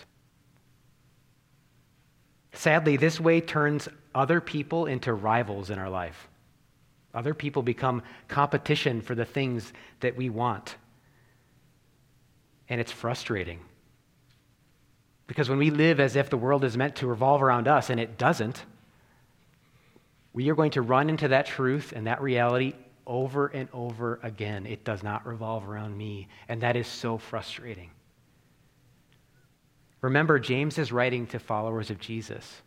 Sadly, 2.53 2.97
this 2.97 3.19
way 3.19 3.41
turns 3.41 3.89
other 4.13 4.39
people 4.39 4.85
into 4.85 5.13
rivals 5.13 5.69
in 5.69 5.79
our 5.79 5.89
life. 5.89 6.27
Other 7.13 7.33
people 7.33 7.61
become 7.61 8.01
competition 8.27 9.01
for 9.01 9.15
the 9.15 9.25
things 9.25 9.73
that 9.99 10.15
we 10.15 10.29
want. 10.29 10.75
And 12.69 12.79
it's 12.79 12.91
frustrating. 12.91 13.59
Because 15.27 15.49
when 15.49 15.59
we 15.59 15.69
live 15.69 15.99
as 15.99 16.15
if 16.15 16.29
the 16.29 16.37
world 16.37 16.63
is 16.63 16.77
meant 16.77 16.95
to 16.97 17.07
revolve 17.07 17.41
around 17.41 17.67
us 17.67 17.89
and 17.89 17.99
it 17.99 18.17
doesn't, 18.17 18.63
we 20.33 20.49
are 20.49 20.55
going 20.55 20.71
to 20.71 20.81
run 20.81 21.09
into 21.09 21.27
that 21.29 21.45
truth 21.45 21.93
and 21.95 22.07
that 22.07 22.21
reality 22.21 22.73
over 23.05 23.47
and 23.47 23.69
over 23.73 24.19
again. 24.23 24.65
It 24.65 24.83
does 24.83 25.03
not 25.03 25.25
revolve 25.25 25.67
around 25.67 25.97
me. 25.97 26.27
And 26.47 26.61
that 26.61 26.75
is 26.75 26.87
so 26.87 27.17
frustrating. 27.17 27.91
Remember, 30.03 30.37
James 30.37 30.77
is 30.77 30.91
writing 30.91 31.27
to 31.27 31.39
followers 31.39 31.89
of 31.89 31.97
Jesus. 31.97 32.61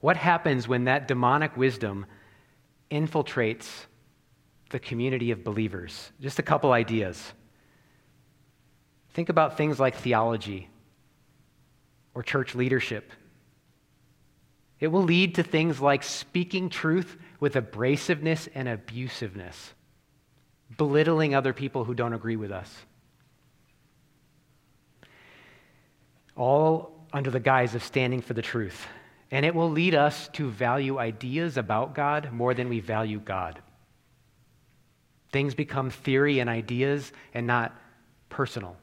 What 0.00 0.18
happens 0.18 0.68
when 0.68 0.84
that 0.84 1.08
demonic 1.08 1.56
wisdom 1.56 2.04
infiltrates 2.90 3.66
the 4.68 4.78
community 4.78 5.30
of 5.30 5.42
believers? 5.42 6.12
Just 6.20 6.38
a 6.38 6.42
couple 6.42 6.72
ideas. 6.72 7.32
Think 9.14 9.30
about 9.30 9.56
things 9.56 9.80
like 9.80 9.96
theology 9.96 10.68
or 12.12 12.22
church 12.22 12.54
leadership. 12.54 13.10
It 14.80 14.88
will 14.88 15.04
lead 15.04 15.36
to 15.36 15.42
things 15.42 15.80
like 15.80 16.02
speaking 16.02 16.68
truth 16.68 17.16
with 17.40 17.54
abrasiveness 17.54 18.46
and 18.54 18.68
abusiveness, 18.68 19.72
belittling 20.76 21.34
other 21.34 21.54
people 21.54 21.84
who 21.84 21.94
don't 21.94 22.12
agree 22.12 22.36
with 22.36 22.52
us. 22.52 22.84
All 26.38 27.06
under 27.12 27.30
the 27.30 27.40
guise 27.40 27.74
of 27.74 27.82
standing 27.82 28.22
for 28.22 28.34
the 28.34 28.42
truth. 28.42 28.86
And 29.30 29.44
it 29.44 29.54
will 29.54 29.70
lead 29.70 29.94
us 29.94 30.28
to 30.34 30.48
value 30.48 30.98
ideas 30.98 31.56
about 31.58 31.94
God 31.94 32.32
more 32.32 32.54
than 32.54 32.68
we 32.68 32.80
value 32.80 33.20
God. 33.20 33.60
Things 35.30 35.54
become 35.54 35.90
theory 35.90 36.38
and 36.38 36.48
ideas 36.48 37.12
and 37.34 37.46
not 37.46 37.76
personal. 38.30 38.76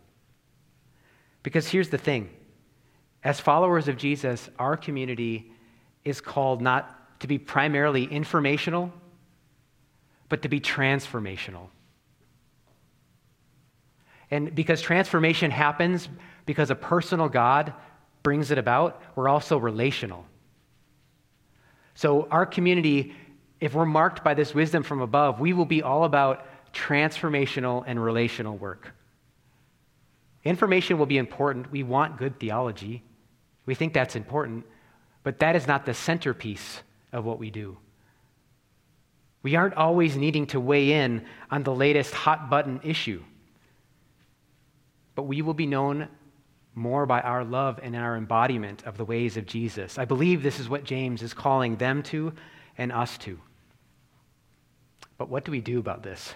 Because 1.41 1.67
here's 1.67 1.89
the 1.89 1.97
thing 1.97 2.29
as 3.23 3.39
followers 3.39 3.87
of 3.87 3.97
Jesus, 3.97 4.49
our 4.59 4.77
community 4.77 5.51
is 6.03 6.21
called 6.21 6.61
not 6.61 7.19
to 7.21 7.27
be 7.27 7.39
primarily 7.39 8.03
informational, 8.03 8.93
but 10.29 10.43
to 10.43 10.49
be 10.49 10.59
transformational. 10.59 11.69
And 14.29 14.53
because 14.53 14.81
transformation 14.81 15.49
happens 15.49 16.07
because 16.45 16.69
a 16.69 16.75
personal 16.75 17.29
God 17.29 17.73
brings 18.23 18.51
it 18.51 18.57
about, 18.57 19.01
we're 19.15 19.29
also 19.29 19.57
relational. 19.57 20.25
So, 21.93 22.27
our 22.29 22.45
community, 22.45 23.13
if 23.59 23.73
we're 23.73 23.85
marked 23.85 24.23
by 24.23 24.33
this 24.33 24.53
wisdom 24.53 24.83
from 24.83 25.01
above, 25.01 25.39
we 25.39 25.53
will 25.53 25.65
be 25.65 25.81
all 25.81 26.03
about 26.03 26.45
transformational 26.73 27.83
and 27.87 28.03
relational 28.03 28.57
work. 28.57 28.93
Information 30.43 30.97
will 30.97 31.05
be 31.05 31.17
important. 31.17 31.71
We 31.71 31.83
want 31.83 32.17
good 32.17 32.39
theology, 32.39 33.03
we 33.65 33.73
think 33.75 33.93
that's 33.93 34.15
important, 34.15 34.65
but 35.23 35.39
that 35.39 35.55
is 35.55 35.67
not 35.67 35.85
the 35.85 35.93
centerpiece 35.93 36.83
of 37.11 37.25
what 37.25 37.39
we 37.39 37.49
do. 37.49 37.77
We 39.41 39.55
aren't 39.55 39.75
always 39.75 40.17
needing 40.17 40.47
to 40.47 40.59
weigh 40.59 40.91
in 40.93 41.25
on 41.49 41.63
the 41.63 41.73
latest 41.73 42.13
hot 42.13 42.49
button 42.49 42.79
issue, 42.83 43.23
but 45.13 45.23
we 45.23 45.41
will 45.41 45.53
be 45.53 45.67
known 45.67 46.07
more 46.75 47.05
by 47.05 47.21
our 47.21 47.43
love 47.43 47.79
and 47.81 47.95
our 47.95 48.17
embodiment 48.17 48.83
of 48.85 48.97
the 48.97 49.05
ways 49.05 49.37
of 49.37 49.45
Jesus. 49.45 49.97
I 49.97 50.05
believe 50.05 50.43
this 50.43 50.59
is 50.59 50.69
what 50.69 50.83
James 50.83 51.23
is 51.23 51.33
calling 51.33 51.77
them 51.77 52.03
to 52.03 52.33
and 52.77 52.91
us 52.91 53.17
to. 53.19 53.39
But 55.17 55.29
what 55.29 55.45
do 55.45 55.51
we 55.51 55.61
do 55.61 55.79
about 55.79 56.03
this? 56.03 56.33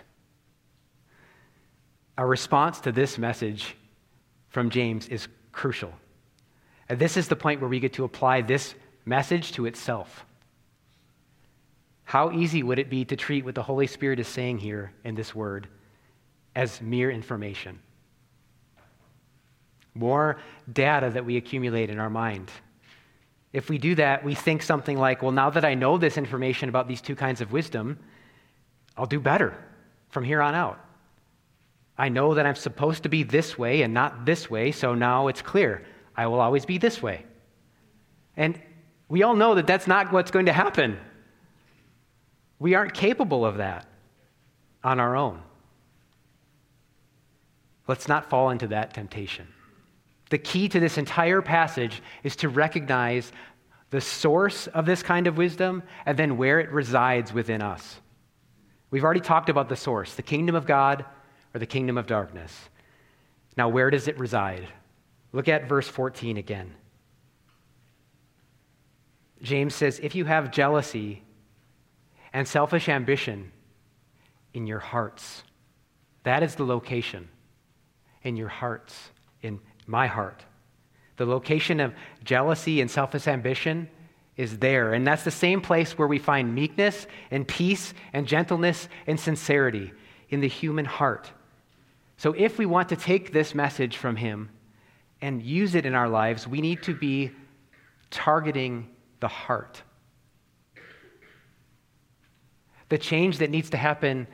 Our 2.18 2.28
response 2.28 2.80
to 2.82 2.92
this 2.92 3.18
message 3.18 3.76
from 4.48 4.70
James 4.70 5.08
is 5.10 5.28
crucial. 5.52 5.94
And 6.88 6.98
this 6.98 7.18
is 7.18 7.28
the 7.28 7.36
point 7.36 7.60
where 7.62 7.70
we 7.70 7.80
get 7.80 7.94
to 7.94 8.04
apply 8.06 8.42
this 8.42 8.74
message 9.06 9.52
to 9.54 9.66
itself. 9.66 10.26
How 12.04 12.32
easy 12.32 12.64
would 12.64 12.80
it 12.80 12.90
be 12.90 13.06
to 13.06 13.16
treat 13.16 13.46
what 13.46 13.56
the 13.56 13.64
Holy 13.64 13.86
Spirit 13.86 14.20
is 14.20 14.28
saying 14.28 14.58
here 14.58 14.92
in 15.04 15.16
this 15.16 15.36
word 15.36 15.68
as 16.56 16.82
mere 16.82 17.12
information? 17.12 17.80
More 19.96 20.38
data 20.72 21.10
that 21.12 21.26
we 21.26 21.38
accumulate 21.38 21.90
in 21.90 22.00
our 22.00 22.10
mind. 22.10 22.52
If 23.52 23.70
we 23.70 23.78
do 23.78 23.96
that, 23.96 24.24
we 24.24 24.36
think 24.36 24.62
something 24.62 24.98
like, 24.98 25.22
well, 25.22 25.32
now 25.32 25.50
that 25.50 25.66
I 25.66 25.74
know 25.74 25.98
this 25.98 26.18
information 26.18 26.70
about 26.70 26.88
these 26.88 27.02
two 27.02 27.16
kinds 27.16 27.42
of 27.42 27.52
wisdom, 27.52 27.98
I'll 28.96 29.08
do 29.08 29.20
better 29.20 29.58
from 30.10 30.24
here 30.24 30.42
on 30.42 30.54
out. 30.54 30.80
I 31.98 32.10
know 32.10 32.34
that 32.36 32.46
I'm 32.46 32.56
supposed 32.56 33.04
to 33.04 33.10
be 33.10 33.24
this 33.24 33.58
way 33.58 33.82
and 33.82 33.94
not 33.94 34.26
this 34.26 34.50
way, 34.50 34.72
so 34.72 34.94
now 34.94 35.28
it's 35.28 35.42
clear. 35.42 35.86
I 36.16 36.28
will 36.28 36.40
always 36.40 36.66
be 36.66 36.78
this 36.78 37.02
way. 37.02 37.26
And 38.38 38.60
we 39.10 39.24
all 39.24 39.36
know 39.36 39.56
that 39.56 39.68
that's 39.68 39.88
not 39.88 40.12
what's 40.12 40.32
going 40.32 40.46
to 40.46 40.54
happen. 40.54 40.98
We 42.60 42.76
aren't 42.76 42.94
capable 42.94 43.46
of 43.46 43.58
that 43.58 43.88
on 44.84 45.00
our 45.00 45.16
own. 45.16 45.42
Let's 47.88 48.08
not 48.08 48.30
fall 48.30 48.52
into 48.52 48.68
that 48.68 48.94
temptation. 48.94 49.48
The 50.30 50.38
key 50.38 50.70
to 50.70 50.80
this 50.80 50.98
entire 50.98 51.42
passage 51.42 52.02
is 52.24 52.36
to 52.38 52.50
recognize 52.50 53.32
the 53.90 54.02
source 54.02 54.68
of 54.68 54.86
this 54.86 55.02
kind 55.02 55.28
of 55.28 55.38
wisdom 55.38 55.84
and 56.06 56.18
then 56.18 56.38
where 56.38 56.60
it 56.60 56.72
resides 56.72 57.34
within 57.34 57.62
us. 57.62 58.00
We've 58.92 59.04
already 59.04 59.20
talked 59.20 59.50
about 59.50 59.70
the 59.70 59.76
source 59.76 60.14
the 60.16 60.22
kingdom 60.22 60.56
of 60.56 60.66
God 60.66 61.06
or 61.54 61.60
the 61.60 61.66
kingdom 61.66 61.98
of 61.98 62.08
darkness. 62.08 62.70
Now, 63.58 63.70
where 63.70 63.90
does 63.90 64.08
it 64.08 64.18
reside? 64.20 64.68
Look 65.32 65.48
at 65.48 65.68
verse 65.68 65.88
14 65.88 66.38
again. 66.38 66.74
James 69.42 69.74
says, 69.76 70.00
If 70.00 70.16
you 70.16 70.26
have 70.26 70.52
jealousy 70.52 71.24
and 72.34 72.48
selfish 72.48 72.90
ambition 72.90 73.52
in 74.54 74.68
your 74.68 74.80
hearts, 74.80 75.44
that 76.24 76.44
is 76.44 76.56
the 76.56 76.66
location. 76.66 77.30
In 78.24 78.36
your 78.36 78.50
hearts, 78.50 79.12
in 79.42 79.60
my 79.90 80.08
heart. 80.08 80.46
The 81.18 81.26
location 81.26 81.80
of 81.80 81.94
jealousy 82.24 82.80
and 82.80 82.90
selfish 82.90 83.28
ambition 83.28 83.90
is 84.38 84.60
there. 84.60 84.94
And 84.94 85.06
that's 85.06 85.24
the 85.24 85.32
same 85.32 85.60
place 85.60 85.98
where 85.98 86.08
we 86.08 86.20
find 86.20 86.56
meekness 86.56 87.08
and 87.32 87.46
peace 87.46 87.94
and 88.14 88.28
gentleness 88.28 88.88
and 89.08 89.20
sincerity 89.20 89.92
in 90.30 90.40
the 90.40 90.48
human 90.48 90.86
heart. 90.86 91.32
So, 92.18 92.34
if 92.34 92.58
we 92.58 92.66
want 92.66 92.90
to 92.90 92.96
take 92.96 93.34
this 93.34 93.56
message 93.56 93.98
from 93.98 94.16
him 94.16 94.50
and 95.22 95.42
use 95.42 95.76
it 95.76 95.86
in 95.86 95.96
our 95.96 96.08
lives, 96.08 96.48
we 96.48 96.62
need 96.62 96.84
to 96.84 96.94
be 96.94 97.32
targeting 98.12 98.90
the 99.20 99.28
heart. 99.28 99.82
The 102.90 102.98
change 102.98 103.40
that 103.40 103.50
needs 103.50 103.70
to 103.72 103.78
happen 103.78 104.28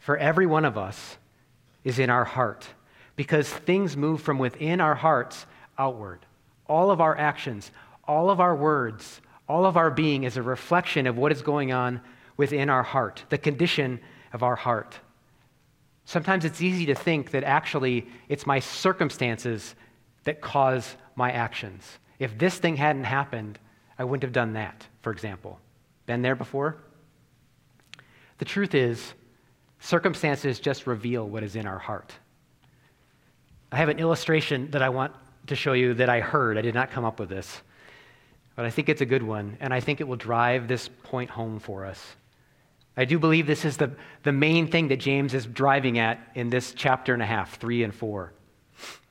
for 0.00 0.16
every 0.16 0.46
one 0.46 0.64
of 0.64 0.78
us 0.78 1.18
is 1.84 1.98
in 1.98 2.10
our 2.10 2.24
heart 2.24 2.66
because 3.16 3.48
things 3.48 3.96
move 3.96 4.20
from 4.22 4.38
within 4.38 4.80
our 4.80 4.94
hearts 4.94 5.46
outward. 5.78 6.20
All 6.66 6.90
of 6.90 7.00
our 7.00 7.16
actions, 7.16 7.70
all 8.04 8.30
of 8.30 8.40
our 8.40 8.54
words, 8.54 9.20
all 9.48 9.66
of 9.66 9.76
our 9.76 9.90
being 9.90 10.24
is 10.24 10.36
a 10.36 10.42
reflection 10.42 11.06
of 11.06 11.18
what 11.18 11.32
is 11.32 11.42
going 11.42 11.72
on 11.72 12.00
within 12.36 12.70
our 12.70 12.82
heart, 12.82 13.24
the 13.28 13.38
condition 13.38 14.00
of 14.32 14.42
our 14.42 14.56
heart. 14.56 14.98
Sometimes 16.04 16.44
it's 16.44 16.60
easy 16.60 16.86
to 16.86 16.94
think 16.94 17.30
that 17.32 17.44
actually 17.44 18.06
it's 18.28 18.46
my 18.46 18.58
circumstances 18.58 19.74
that 20.24 20.40
cause 20.40 20.96
my 21.14 21.30
actions. 21.30 21.98
If 22.18 22.38
this 22.38 22.58
thing 22.58 22.76
hadn't 22.76 23.04
happened, 23.04 23.58
I 23.98 24.04
wouldn't 24.04 24.22
have 24.22 24.32
done 24.32 24.54
that, 24.54 24.86
for 25.00 25.12
example. 25.12 25.58
Been 26.06 26.22
there 26.22 26.34
before? 26.34 26.76
The 28.38 28.44
truth 28.44 28.74
is, 28.74 29.14
circumstances 29.80 30.58
just 30.58 30.86
reveal 30.86 31.28
what 31.28 31.42
is 31.42 31.56
in 31.56 31.66
our 31.66 31.78
heart. 31.78 32.12
I 33.72 33.76
have 33.76 33.88
an 33.88 33.98
illustration 33.98 34.70
that 34.72 34.82
I 34.82 34.90
want 34.90 35.14
to 35.46 35.56
show 35.56 35.72
you 35.72 35.94
that 35.94 36.10
I 36.10 36.20
heard. 36.20 36.58
I 36.58 36.60
did 36.60 36.74
not 36.74 36.90
come 36.90 37.06
up 37.06 37.18
with 37.18 37.30
this, 37.30 37.62
but 38.54 38.66
I 38.66 38.70
think 38.70 38.90
it's 38.90 39.00
a 39.00 39.06
good 39.06 39.22
one, 39.22 39.56
and 39.60 39.72
I 39.72 39.80
think 39.80 40.02
it 40.02 40.04
will 40.06 40.16
drive 40.16 40.68
this 40.68 40.88
point 40.88 41.30
home 41.30 41.58
for 41.58 41.86
us. 41.86 42.14
I 42.98 43.06
do 43.06 43.18
believe 43.18 43.46
this 43.46 43.64
is 43.64 43.78
the, 43.78 43.90
the 44.24 44.32
main 44.32 44.66
thing 44.66 44.88
that 44.88 44.98
James 44.98 45.32
is 45.32 45.46
driving 45.46 45.98
at 45.98 46.20
in 46.34 46.50
this 46.50 46.74
chapter 46.74 47.14
and 47.14 47.22
a 47.22 47.26
half, 47.26 47.58
three 47.58 47.82
and 47.82 47.94
four. 47.94 48.34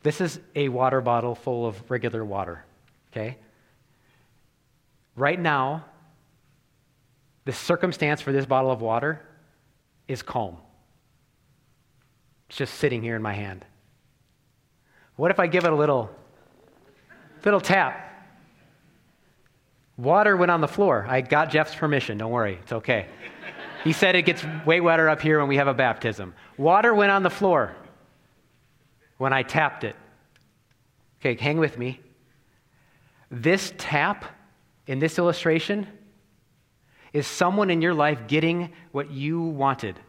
This 0.03 0.21
is 0.21 0.39
a 0.55 0.69
water 0.69 1.01
bottle 1.01 1.33
full 1.33 1.65
of 1.65 1.89
regular 1.89 2.23
water, 2.23 2.63
okay? 3.11 3.37
Right 5.15 5.39
now, 5.39 5.85
the 7.45 7.51
circumstance 7.51 8.21
for 8.21 8.31
this 8.31 8.45
bottle 8.45 8.69
of 8.69 8.81
water 8.81 9.21
is 10.07 10.21
calm. 10.21 10.57
It's 12.49 12.57
just 12.57 12.75
sitting 12.75 13.01
here 13.01 13.15
in 13.15 13.23
my 13.23 13.33
hand. 13.33 13.65
What 15.21 15.29
if 15.29 15.39
I 15.39 15.45
give 15.45 15.65
it 15.65 15.71
a 15.71 15.75
little, 15.75 16.09
little 17.45 17.61
tap? 17.61 18.25
Water 19.95 20.35
went 20.35 20.49
on 20.49 20.61
the 20.61 20.67
floor. 20.67 21.05
I 21.07 21.21
got 21.21 21.51
Jeff's 21.51 21.75
permission. 21.75 22.17
Don't 22.17 22.31
worry, 22.31 22.57
it's 22.59 22.71
okay. 22.71 23.05
He 23.83 23.93
said 23.93 24.15
it 24.15 24.23
gets 24.23 24.43
way 24.65 24.81
wetter 24.81 25.07
up 25.07 25.21
here 25.21 25.37
when 25.37 25.47
we 25.47 25.57
have 25.57 25.67
a 25.67 25.75
baptism. 25.75 26.33
Water 26.57 26.95
went 26.95 27.11
on 27.11 27.21
the 27.21 27.29
floor 27.29 27.75
when 29.19 29.31
I 29.31 29.43
tapped 29.43 29.83
it. 29.83 29.95
Okay, 31.19 31.39
hang 31.39 31.59
with 31.59 31.77
me. 31.77 31.99
This 33.29 33.75
tap 33.77 34.25
in 34.87 34.97
this 34.97 35.19
illustration 35.19 35.85
is 37.13 37.27
someone 37.27 37.69
in 37.69 37.83
your 37.83 37.93
life 37.93 38.25
getting 38.27 38.73
what 38.91 39.11
you 39.11 39.39
wanted. 39.39 39.99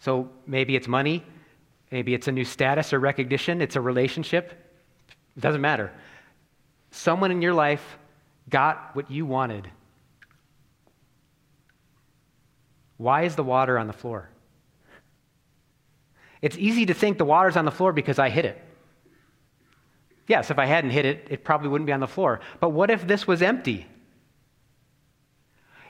So 0.00 0.30
maybe 0.46 0.76
it's 0.76 0.88
money, 0.88 1.26
maybe 1.92 2.14
it's 2.14 2.26
a 2.26 2.32
new 2.32 2.44
status 2.44 2.92
or 2.92 2.98
recognition, 2.98 3.60
it's 3.60 3.76
a 3.76 3.80
relationship. 3.80 4.52
It 5.36 5.40
doesn't 5.40 5.60
matter. 5.60 5.92
Someone 6.90 7.30
in 7.30 7.42
your 7.42 7.54
life 7.54 7.98
got 8.48 8.96
what 8.96 9.10
you 9.10 9.26
wanted. 9.26 9.70
Why 12.96 13.22
is 13.22 13.36
the 13.36 13.44
water 13.44 13.78
on 13.78 13.86
the 13.86 13.92
floor? 13.92 14.28
It's 16.40 16.56
easy 16.56 16.86
to 16.86 16.94
think 16.94 17.18
the 17.18 17.24
water's 17.24 17.56
on 17.56 17.64
the 17.64 17.70
floor 17.70 17.92
because 17.92 18.18
I 18.18 18.30
hit 18.30 18.44
it. 18.44 18.60
Yes, 20.26 20.50
if 20.50 20.58
I 20.58 20.66
hadn't 20.66 20.90
hit 20.90 21.04
it, 21.04 21.26
it 21.30 21.44
probably 21.44 21.68
wouldn't 21.68 21.86
be 21.86 21.92
on 21.92 22.00
the 22.00 22.06
floor. 22.06 22.40
But 22.58 22.70
what 22.70 22.90
if 22.90 23.06
this 23.06 23.26
was 23.26 23.42
empty? 23.42 23.86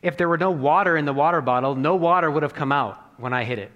If 0.03 0.17
there 0.17 0.29
were 0.29 0.39
no 0.39 0.51
water 0.51 0.97
in 0.97 1.05
the 1.05 1.13
water 1.13 1.41
bottle, 1.41 1.75
no 1.75 1.95
water 1.95 2.31
would 2.31 2.43
have 2.43 2.55
come 2.55 2.73
out 2.73 2.99
when 3.19 3.33
I 3.33 3.45
hit 3.45 3.59
it. 3.59 3.71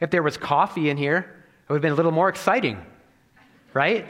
If 0.00 0.10
there 0.10 0.22
was 0.22 0.36
coffee 0.36 0.90
in 0.90 0.96
here, 0.96 1.18
it 1.18 1.72
would 1.72 1.76
have 1.76 1.82
been 1.82 1.92
a 1.92 1.96
little 1.96 2.12
more 2.12 2.28
exciting, 2.28 2.84
right? 3.74 4.06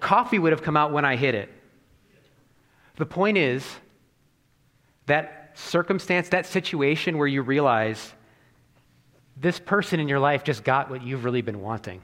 Coffee 0.00 0.38
would 0.38 0.52
have 0.52 0.62
come 0.62 0.76
out 0.76 0.92
when 0.92 1.04
I 1.04 1.16
hit 1.16 1.34
it. 1.34 1.50
The 2.96 3.06
point 3.06 3.38
is 3.38 3.66
that 5.06 5.52
circumstance, 5.54 6.28
that 6.30 6.46
situation 6.46 7.18
where 7.18 7.26
you 7.26 7.42
realize 7.42 8.12
this 9.36 9.58
person 9.58 10.00
in 10.00 10.08
your 10.08 10.20
life 10.20 10.44
just 10.44 10.64
got 10.64 10.90
what 10.90 11.02
you've 11.02 11.24
really 11.24 11.42
been 11.42 11.60
wanting 11.60 12.00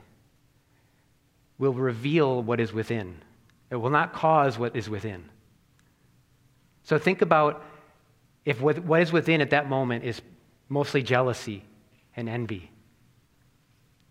will 1.59 1.73
reveal 1.73 2.43
what 2.43 2.61
is 2.61 2.73
within. 2.73 3.23
It 3.71 3.77
will 3.77 3.91
not 3.91 4.13
cause 4.13 4.59
what 4.59 4.75
is 4.75 4.91
within. 4.91 5.29
So 6.83 6.99
think 6.99 7.23
about 7.23 7.65
if 8.45 8.61
what 8.61 9.01
is 9.01 9.13
within 9.13 9.41
at 9.41 9.51
that 9.51 9.69
moment 9.69 10.05
is 10.05 10.21
mostly 10.69 11.03
jealousy 11.03 11.63
and 12.17 12.29
envy. 12.29 12.72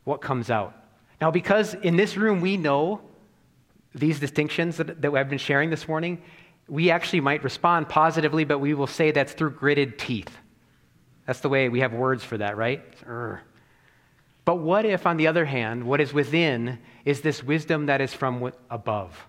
What 0.03 0.21
comes 0.21 0.49
out? 0.49 0.75
Now, 1.19 1.31
because 1.31 1.73
in 1.73 1.95
this 1.95 2.17
room 2.17 2.41
we 2.41 2.57
know 2.57 3.01
these 3.93 4.19
distinctions 4.19 4.77
that, 4.77 5.01
that 5.01 5.13
I've 5.13 5.29
been 5.29 5.37
sharing 5.37 5.69
this 5.69 5.87
morning, 5.87 6.21
we 6.67 6.89
actually 6.89 7.19
might 7.19 7.43
respond 7.43 7.89
positively, 7.89 8.45
but 8.45 8.59
we 8.59 8.73
will 8.73 8.87
say 8.87 9.11
that's 9.11 9.33
through 9.33 9.51
gritted 9.51 9.99
teeth. 9.99 10.35
That's 11.27 11.41
the 11.41 11.49
way 11.49 11.69
we 11.69 11.81
have 11.81 11.93
words 11.93 12.23
for 12.23 12.37
that, 12.37 12.57
right? 12.57 12.81
But 14.45 14.55
what 14.55 14.85
if, 14.85 15.05
on 15.05 15.17
the 15.17 15.27
other 15.27 15.45
hand, 15.45 15.83
what 15.83 16.01
is 16.01 16.13
within 16.13 16.79
is 17.05 17.21
this 17.21 17.43
wisdom 17.43 17.85
that 17.87 18.01
is 18.01 18.13
from 18.13 18.51
above? 18.69 19.27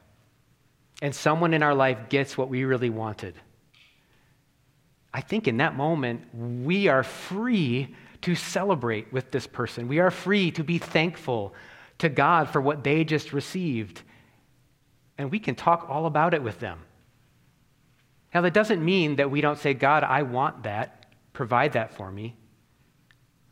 And 1.03 1.15
someone 1.15 1.53
in 1.53 1.63
our 1.63 1.75
life 1.75 2.09
gets 2.09 2.39
what 2.39 2.49
we 2.49 2.65
really 2.65 2.91
wanted. 2.91 3.35
I 5.13 5.21
think 5.21 5.47
in 5.47 5.59
that 5.59 5.77
moment, 5.77 6.33
we 6.33 6.89
are 6.89 7.03
free 7.03 7.95
to 8.23 8.35
celebrate 8.35 9.13
with 9.13 9.31
this 9.31 9.47
person. 9.47 9.89
We 9.89 9.99
are 9.99 10.11
free 10.11 10.51
to 10.53 10.65
be 10.65 10.79
thankful 10.79 11.55
to 11.99 12.09
God 12.09 12.49
for 12.49 12.61
what 12.61 12.83
they 12.85 13.05
just 13.05 13.33
received. 13.33 14.03
And 15.19 15.31
we 15.31 15.39
can 15.39 15.55
talk 15.55 15.87
all 15.89 16.07
about 16.07 16.35
it 16.35 16.43
with 16.43 16.59
them. 16.59 16.81
Now, 18.33 18.41
that 18.41 18.55
doesn't 18.55 18.83
mean 18.83 19.17
that 19.17 19.31
we 19.31 19.41
don't 19.41 19.59
say, 19.59 19.75
God, 19.75 20.05
I 20.05 20.23
want 20.23 20.63
that 20.63 21.03
provide 21.33 21.73
that 21.73 21.95
for 21.95 22.11
me. 22.11 22.37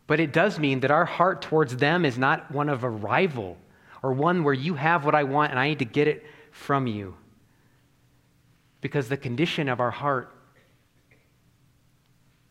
But 0.06 0.20
it 0.20 0.32
does 0.32 0.58
mean 0.58 0.80
that 0.80 0.90
our 0.90 1.04
heart 1.04 1.42
towards 1.42 1.76
them 1.76 2.04
is 2.04 2.18
not 2.18 2.50
one 2.50 2.68
of 2.68 2.84
a 2.84 2.90
rival 2.90 3.56
or 4.02 4.12
one 4.12 4.44
where 4.44 4.54
you 4.54 4.74
have 4.74 5.04
what 5.04 5.14
I 5.14 5.24
want 5.24 5.50
and 5.50 5.60
I 5.60 5.68
need 5.68 5.78
to 5.80 5.84
get 5.84 6.08
it 6.08 6.24
from 6.50 6.86
you. 6.86 7.14
Because 8.80 9.08
the 9.08 9.16
condition 9.16 9.68
of 9.68 9.80
our 9.80 9.90
heart 9.90 10.34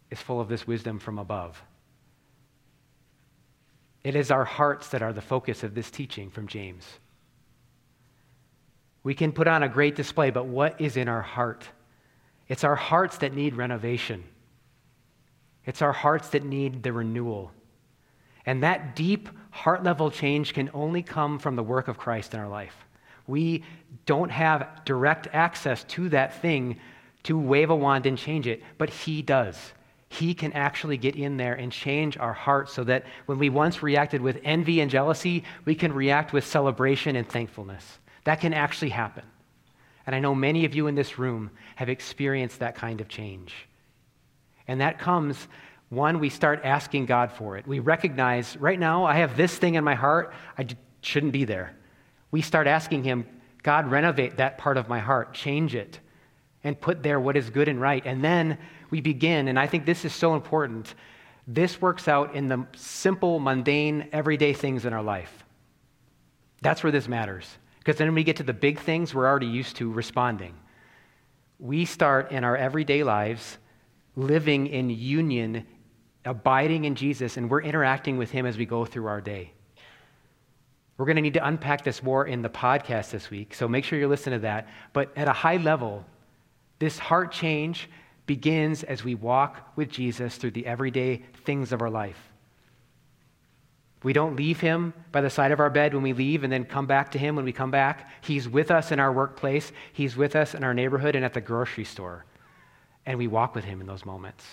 is 0.09 0.19
full 0.19 0.39
of 0.39 0.47
this 0.47 0.65
wisdom 0.65 0.99
from 0.99 1.19
above. 1.19 1.61
It 4.03 4.15
is 4.15 4.31
our 4.31 4.45
hearts 4.45 4.89
that 4.89 5.01
are 5.01 5.13
the 5.13 5.21
focus 5.21 5.63
of 5.63 5.75
this 5.75 5.91
teaching 5.91 6.29
from 6.29 6.47
James. 6.47 6.85
We 9.03 9.13
can 9.13 9.31
put 9.31 9.47
on 9.47 9.63
a 9.63 9.69
great 9.69 9.95
display, 9.95 10.29
but 10.29 10.45
what 10.45 10.79
is 10.79 10.97
in 10.97 11.07
our 11.07 11.21
heart? 11.21 11.67
It's 12.47 12.63
our 12.63 12.75
hearts 12.75 13.17
that 13.17 13.33
need 13.33 13.55
renovation. 13.55 14.23
It's 15.65 15.81
our 15.81 15.91
hearts 15.91 16.29
that 16.29 16.43
need 16.43 16.83
the 16.83 16.93
renewal. 16.93 17.51
And 18.45 18.63
that 18.63 18.95
deep 18.95 19.29
heart 19.51 19.83
level 19.83 20.09
change 20.09 20.53
can 20.53 20.69
only 20.73 21.03
come 21.03 21.39
from 21.39 21.55
the 21.55 21.63
work 21.63 21.87
of 21.87 21.97
Christ 21.97 22.33
in 22.33 22.39
our 22.39 22.47
life. 22.47 22.75
We 23.27 23.63
don't 24.05 24.31
have 24.31 24.83
direct 24.85 25.27
access 25.33 25.83
to 25.85 26.09
that 26.09 26.41
thing 26.41 26.79
to 27.23 27.37
wave 27.37 27.69
a 27.69 27.75
wand 27.75 28.05
and 28.05 28.17
change 28.17 28.47
it, 28.47 28.63
but 28.77 28.89
He 28.89 29.21
does. 29.21 29.73
He 30.09 30.33
can 30.33 30.53
actually 30.53 30.97
get 30.97 31.15
in 31.15 31.37
there 31.37 31.53
and 31.53 31.71
change 31.71 32.17
our 32.17 32.33
hearts 32.33 32.73
so 32.73 32.83
that 32.83 33.05
when 33.27 33.37
we 33.37 33.49
once 33.49 33.83
reacted 33.83 34.21
with 34.21 34.41
envy 34.43 34.81
and 34.81 34.89
jealousy, 34.89 35.43
we 35.65 35.75
can 35.75 35.93
react 35.93 36.33
with 36.33 36.45
celebration 36.45 37.15
and 37.15 37.29
thankfulness. 37.29 37.99
That 38.23 38.41
can 38.41 38.53
actually 38.53 38.89
happen. 38.89 39.23
And 40.07 40.15
I 40.15 40.19
know 40.19 40.33
many 40.33 40.65
of 40.65 40.73
you 40.73 40.87
in 40.87 40.95
this 40.95 41.19
room 41.19 41.51
have 41.75 41.89
experienced 41.89 42.59
that 42.59 42.75
kind 42.75 43.01
of 43.01 43.07
change. 43.07 43.53
And 44.67 44.81
that 44.81 44.97
comes, 44.97 45.47
one, 45.89 46.19
we 46.19 46.29
start 46.29 46.61
asking 46.63 47.05
God 47.05 47.31
for 47.31 47.57
it. 47.57 47.67
We 47.67 47.77
recognize, 47.77 48.57
right 48.57 48.79
now, 48.79 49.05
I 49.05 49.17
have 49.17 49.37
this 49.37 49.55
thing 49.55 49.75
in 49.75 49.83
my 49.83 49.95
heart, 49.95 50.33
I 50.57 50.65
shouldn't 51.01 51.33
be 51.33 51.45
there. 51.45 51.75
We 52.31 52.41
start 52.41 52.65
asking 52.65 53.03
Him, 53.03 53.27
God, 53.61 53.91
renovate 53.91 54.37
that 54.37 54.57
part 54.57 54.77
of 54.77 54.89
my 54.89 54.99
heart, 54.99 55.33
change 55.33 55.75
it, 55.75 55.99
and 56.63 56.79
put 56.79 57.03
there 57.03 57.19
what 57.19 57.37
is 57.37 57.49
good 57.49 57.67
and 57.67 57.79
right. 57.79 58.03
And 58.05 58.23
then 58.23 58.57
we 58.91 59.01
begin, 59.01 59.47
and 59.47 59.59
I 59.59 59.67
think 59.67 59.85
this 59.85 60.05
is 60.05 60.13
so 60.13 60.35
important. 60.35 60.93
This 61.47 61.81
works 61.81 62.07
out 62.07 62.35
in 62.35 62.47
the 62.47 62.65
simple, 62.75 63.39
mundane, 63.39 64.09
everyday 64.11 64.53
things 64.53 64.85
in 64.85 64.93
our 64.93 65.03
life. 65.03 65.45
That's 66.61 66.83
where 66.83 66.91
this 66.91 67.07
matters. 67.07 67.47
Because 67.79 67.97
then 67.97 68.07
when 68.07 68.15
we 68.15 68.23
get 68.23 68.37
to 68.37 68.43
the 68.43 68.53
big 68.53 68.79
things, 68.79 69.15
we're 69.15 69.27
already 69.27 69.47
used 69.47 69.77
to 69.77 69.91
responding. 69.91 70.53
We 71.59 71.85
start 71.85 72.31
in 72.31 72.43
our 72.43 72.55
everyday 72.55 73.03
lives 73.03 73.57
living 74.15 74.67
in 74.67 74.89
union, 74.89 75.65
abiding 76.25 76.85
in 76.85 76.95
Jesus, 76.95 77.37
and 77.37 77.49
we're 77.49 77.61
interacting 77.61 78.17
with 78.17 78.31
Him 78.31 78.45
as 78.45 78.57
we 78.57 78.65
go 78.65 78.85
through 78.85 79.07
our 79.07 79.21
day. 79.21 79.53
We're 80.97 81.05
going 81.05 81.15
to 81.15 81.21
need 81.21 81.35
to 81.35 81.47
unpack 81.47 81.85
this 81.85 82.03
more 82.03 82.27
in 82.27 82.41
the 82.41 82.49
podcast 82.49 83.11
this 83.11 83.29
week, 83.29 83.53
so 83.53 83.67
make 83.67 83.85
sure 83.85 83.97
you're 83.97 84.09
listening 84.09 84.39
to 84.39 84.43
that. 84.43 84.67
But 84.91 85.17
at 85.17 85.29
a 85.29 85.33
high 85.33 85.55
level, 85.55 86.05
this 86.79 86.99
heart 86.99 87.31
change 87.31 87.89
begins 88.29 88.83
as 88.83 89.03
we 89.03 89.15
walk 89.15 89.71
with 89.75 89.89
Jesus 89.89 90.35
through 90.35 90.51
the 90.51 90.67
everyday 90.67 91.23
things 91.45 91.71
of 91.71 91.81
our 91.81 91.89
life. 91.89 92.31
We 94.03 94.13
don't 94.13 94.35
leave 94.35 94.59
him 94.59 94.93
by 95.11 95.21
the 95.21 95.31
side 95.31 95.51
of 95.51 95.59
our 95.59 95.71
bed 95.71 95.95
when 95.95 96.03
we 96.03 96.13
leave 96.13 96.43
and 96.43 96.53
then 96.53 96.63
come 96.63 96.85
back 96.85 97.09
to 97.13 97.17
him 97.17 97.35
when 97.35 97.43
we 97.43 97.51
come 97.51 97.71
back. 97.71 98.07
He's 98.21 98.47
with 98.47 98.69
us 98.69 98.91
in 98.91 98.99
our 98.99 99.11
workplace, 99.11 99.71
he's 99.93 100.15
with 100.15 100.35
us 100.35 100.53
in 100.53 100.63
our 100.63 100.75
neighborhood 100.75 101.15
and 101.15 101.25
at 101.25 101.33
the 101.33 101.41
grocery 101.41 101.85
store. 101.85 102.23
And 103.03 103.17
we 103.17 103.25
walk 103.25 103.55
with 103.55 103.63
him 103.63 103.81
in 103.81 103.87
those 103.87 104.05
moments. 104.05 104.45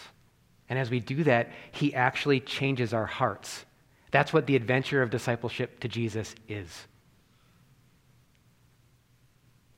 And 0.70 0.78
as 0.78 0.88
we 0.88 0.98
do 0.98 1.22
that, 1.24 1.50
he 1.70 1.94
actually 1.94 2.40
changes 2.40 2.94
our 2.94 3.04
hearts. 3.04 3.66
That's 4.10 4.32
what 4.32 4.46
the 4.46 4.56
adventure 4.56 5.02
of 5.02 5.10
discipleship 5.10 5.80
to 5.80 5.88
Jesus 5.88 6.34
is. 6.48 6.86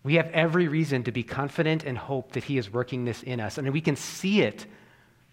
We 0.08 0.14
have 0.14 0.30
every 0.30 0.68
reason 0.68 1.02
to 1.04 1.12
be 1.12 1.22
confident 1.22 1.84
and 1.84 1.98
hope 1.98 2.32
that 2.32 2.44
He 2.44 2.56
is 2.56 2.72
working 2.72 3.04
this 3.04 3.22
in 3.22 3.40
us. 3.40 3.58
And 3.58 3.70
we 3.70 3.82
can 3.82 3.94
see 3.94 4.40
it 4.40 4.64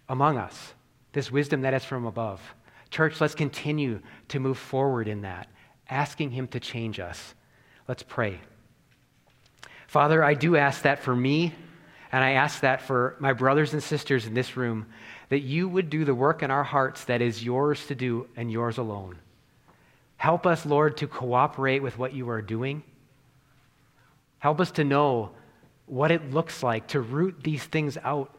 among 0.09 0.37
us, 0.37 0.73
this 1.13 1.31
wisdom 1.31 1.61
that 1.61 1.73
is 1.73 1.85
from 1.85 2.05
above. 2.05 2.41
Church, 2.89 3.21
let's 3.21 3.35
continue 3.35 4.01
to 4.27 4.39
move 4.41 4.57
forward 4.57 5.07
in 5.07 5.21
that, 5.21 5.47
asking 5.89 6.31
Him 6.31 6.49
to 6.49 6.59
change 6.59 6.99
us. 6.99 7.35
Let's 7.87 8.03
pray. 8.03 8.41
Father, 9.87 10.21
I 10.21 10.33
do 10.33 10.57
ask 10.57 10.81
that 10.81 10.99
for 10.99 11.15
me, 11.15 11.53
and 12.11 12.21
I 12.21 12.31
ask 12.31 12.59
that 12.59 12.81
for 12.81 13.15
my 13.17 13.31
brothers 13.31 13.71
and 13.71 13.81
sisters 13.81 14.25
in 14.25 14.33
this 14.33 14.57
room, 14.57 14.87
that 15.29 15.39
you 15.39 15.69
would 15.69 15.89
do 15.89 16.03
the 16.03 16.13
work 16.13 16.43
in 16.43 16.51
our 16.51 16.65
hearts 16.65 17.05
that 17.05 17.21
is 17.21 17.41
yours 17.41 17.87
to 17.87 17.95
do 17.95 18.27
and 18.35 18.51
yours 18.51 18.77
alone. 18.77 19.19
Help 20.17 20.45
us, 20.45 20.65
Lord, 20.65 20.97
to 20.97 21.07
cooperate 21.07 21.81
with 21.81 21.97
what 21.97 22.11
you 22.11 22.27
are 22.29 22.41
doing. 22.41 22.83
Help 24.45 24.61
us 24.61 24.69
to 24.69 24.83
know 24.83 25.31
what 25.87 26.11
it 26.11 26.29
looks 26.29 26.61
like 26.61 26.89
to 26.89 27.01
root 27.01 27.35
these 27.41 27.63
things 27.63 27.97
out. 28.03 28.29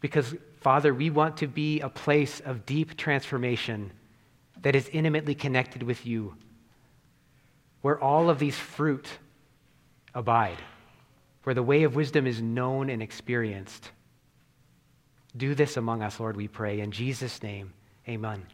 Because, 0.00 0.32
Father, 0.60 0.94
we 0.94 1.10
want 1.10 1.38
to 1.38 1.48
be 1.48 1.80
a 1.80 1.88
place 1.88 2.38
of 2.38 2.64
deep 2.64 2.96
transformation 2.96 3.90
that 4.62 4.76
is 4.76 4.88
intimately 4.92 5.34
connected 5.34 5.82
with 5.82 6.06
you, 6.06 6.36
where 7.82 8.00
all 8.00 8.30
of 8.30 8.38
these 8.38 8.56
fruit 8.56 9.08
abide, 10.14 10.58
where 11.42 11.54
the 11.54 11.64
way 11.64 11.82
of 11.82 11.96
wisdom 11.96 12.24
is 12.24 12.40
known 12.40 12.88
and 12.88 13.02
experienced. 13.02 13.90
Do 15.36 15.52
this 15.56 15.76
among 15.76 16.00
us, 16.00 16.20
Lord, 16.20 16.36
we 16.36 16.46
pray. 16.46 16.78
In 16.78 16.92
Jesus' 16.92 17.42
name, 17.42 17.72
amen. 18.08 18.46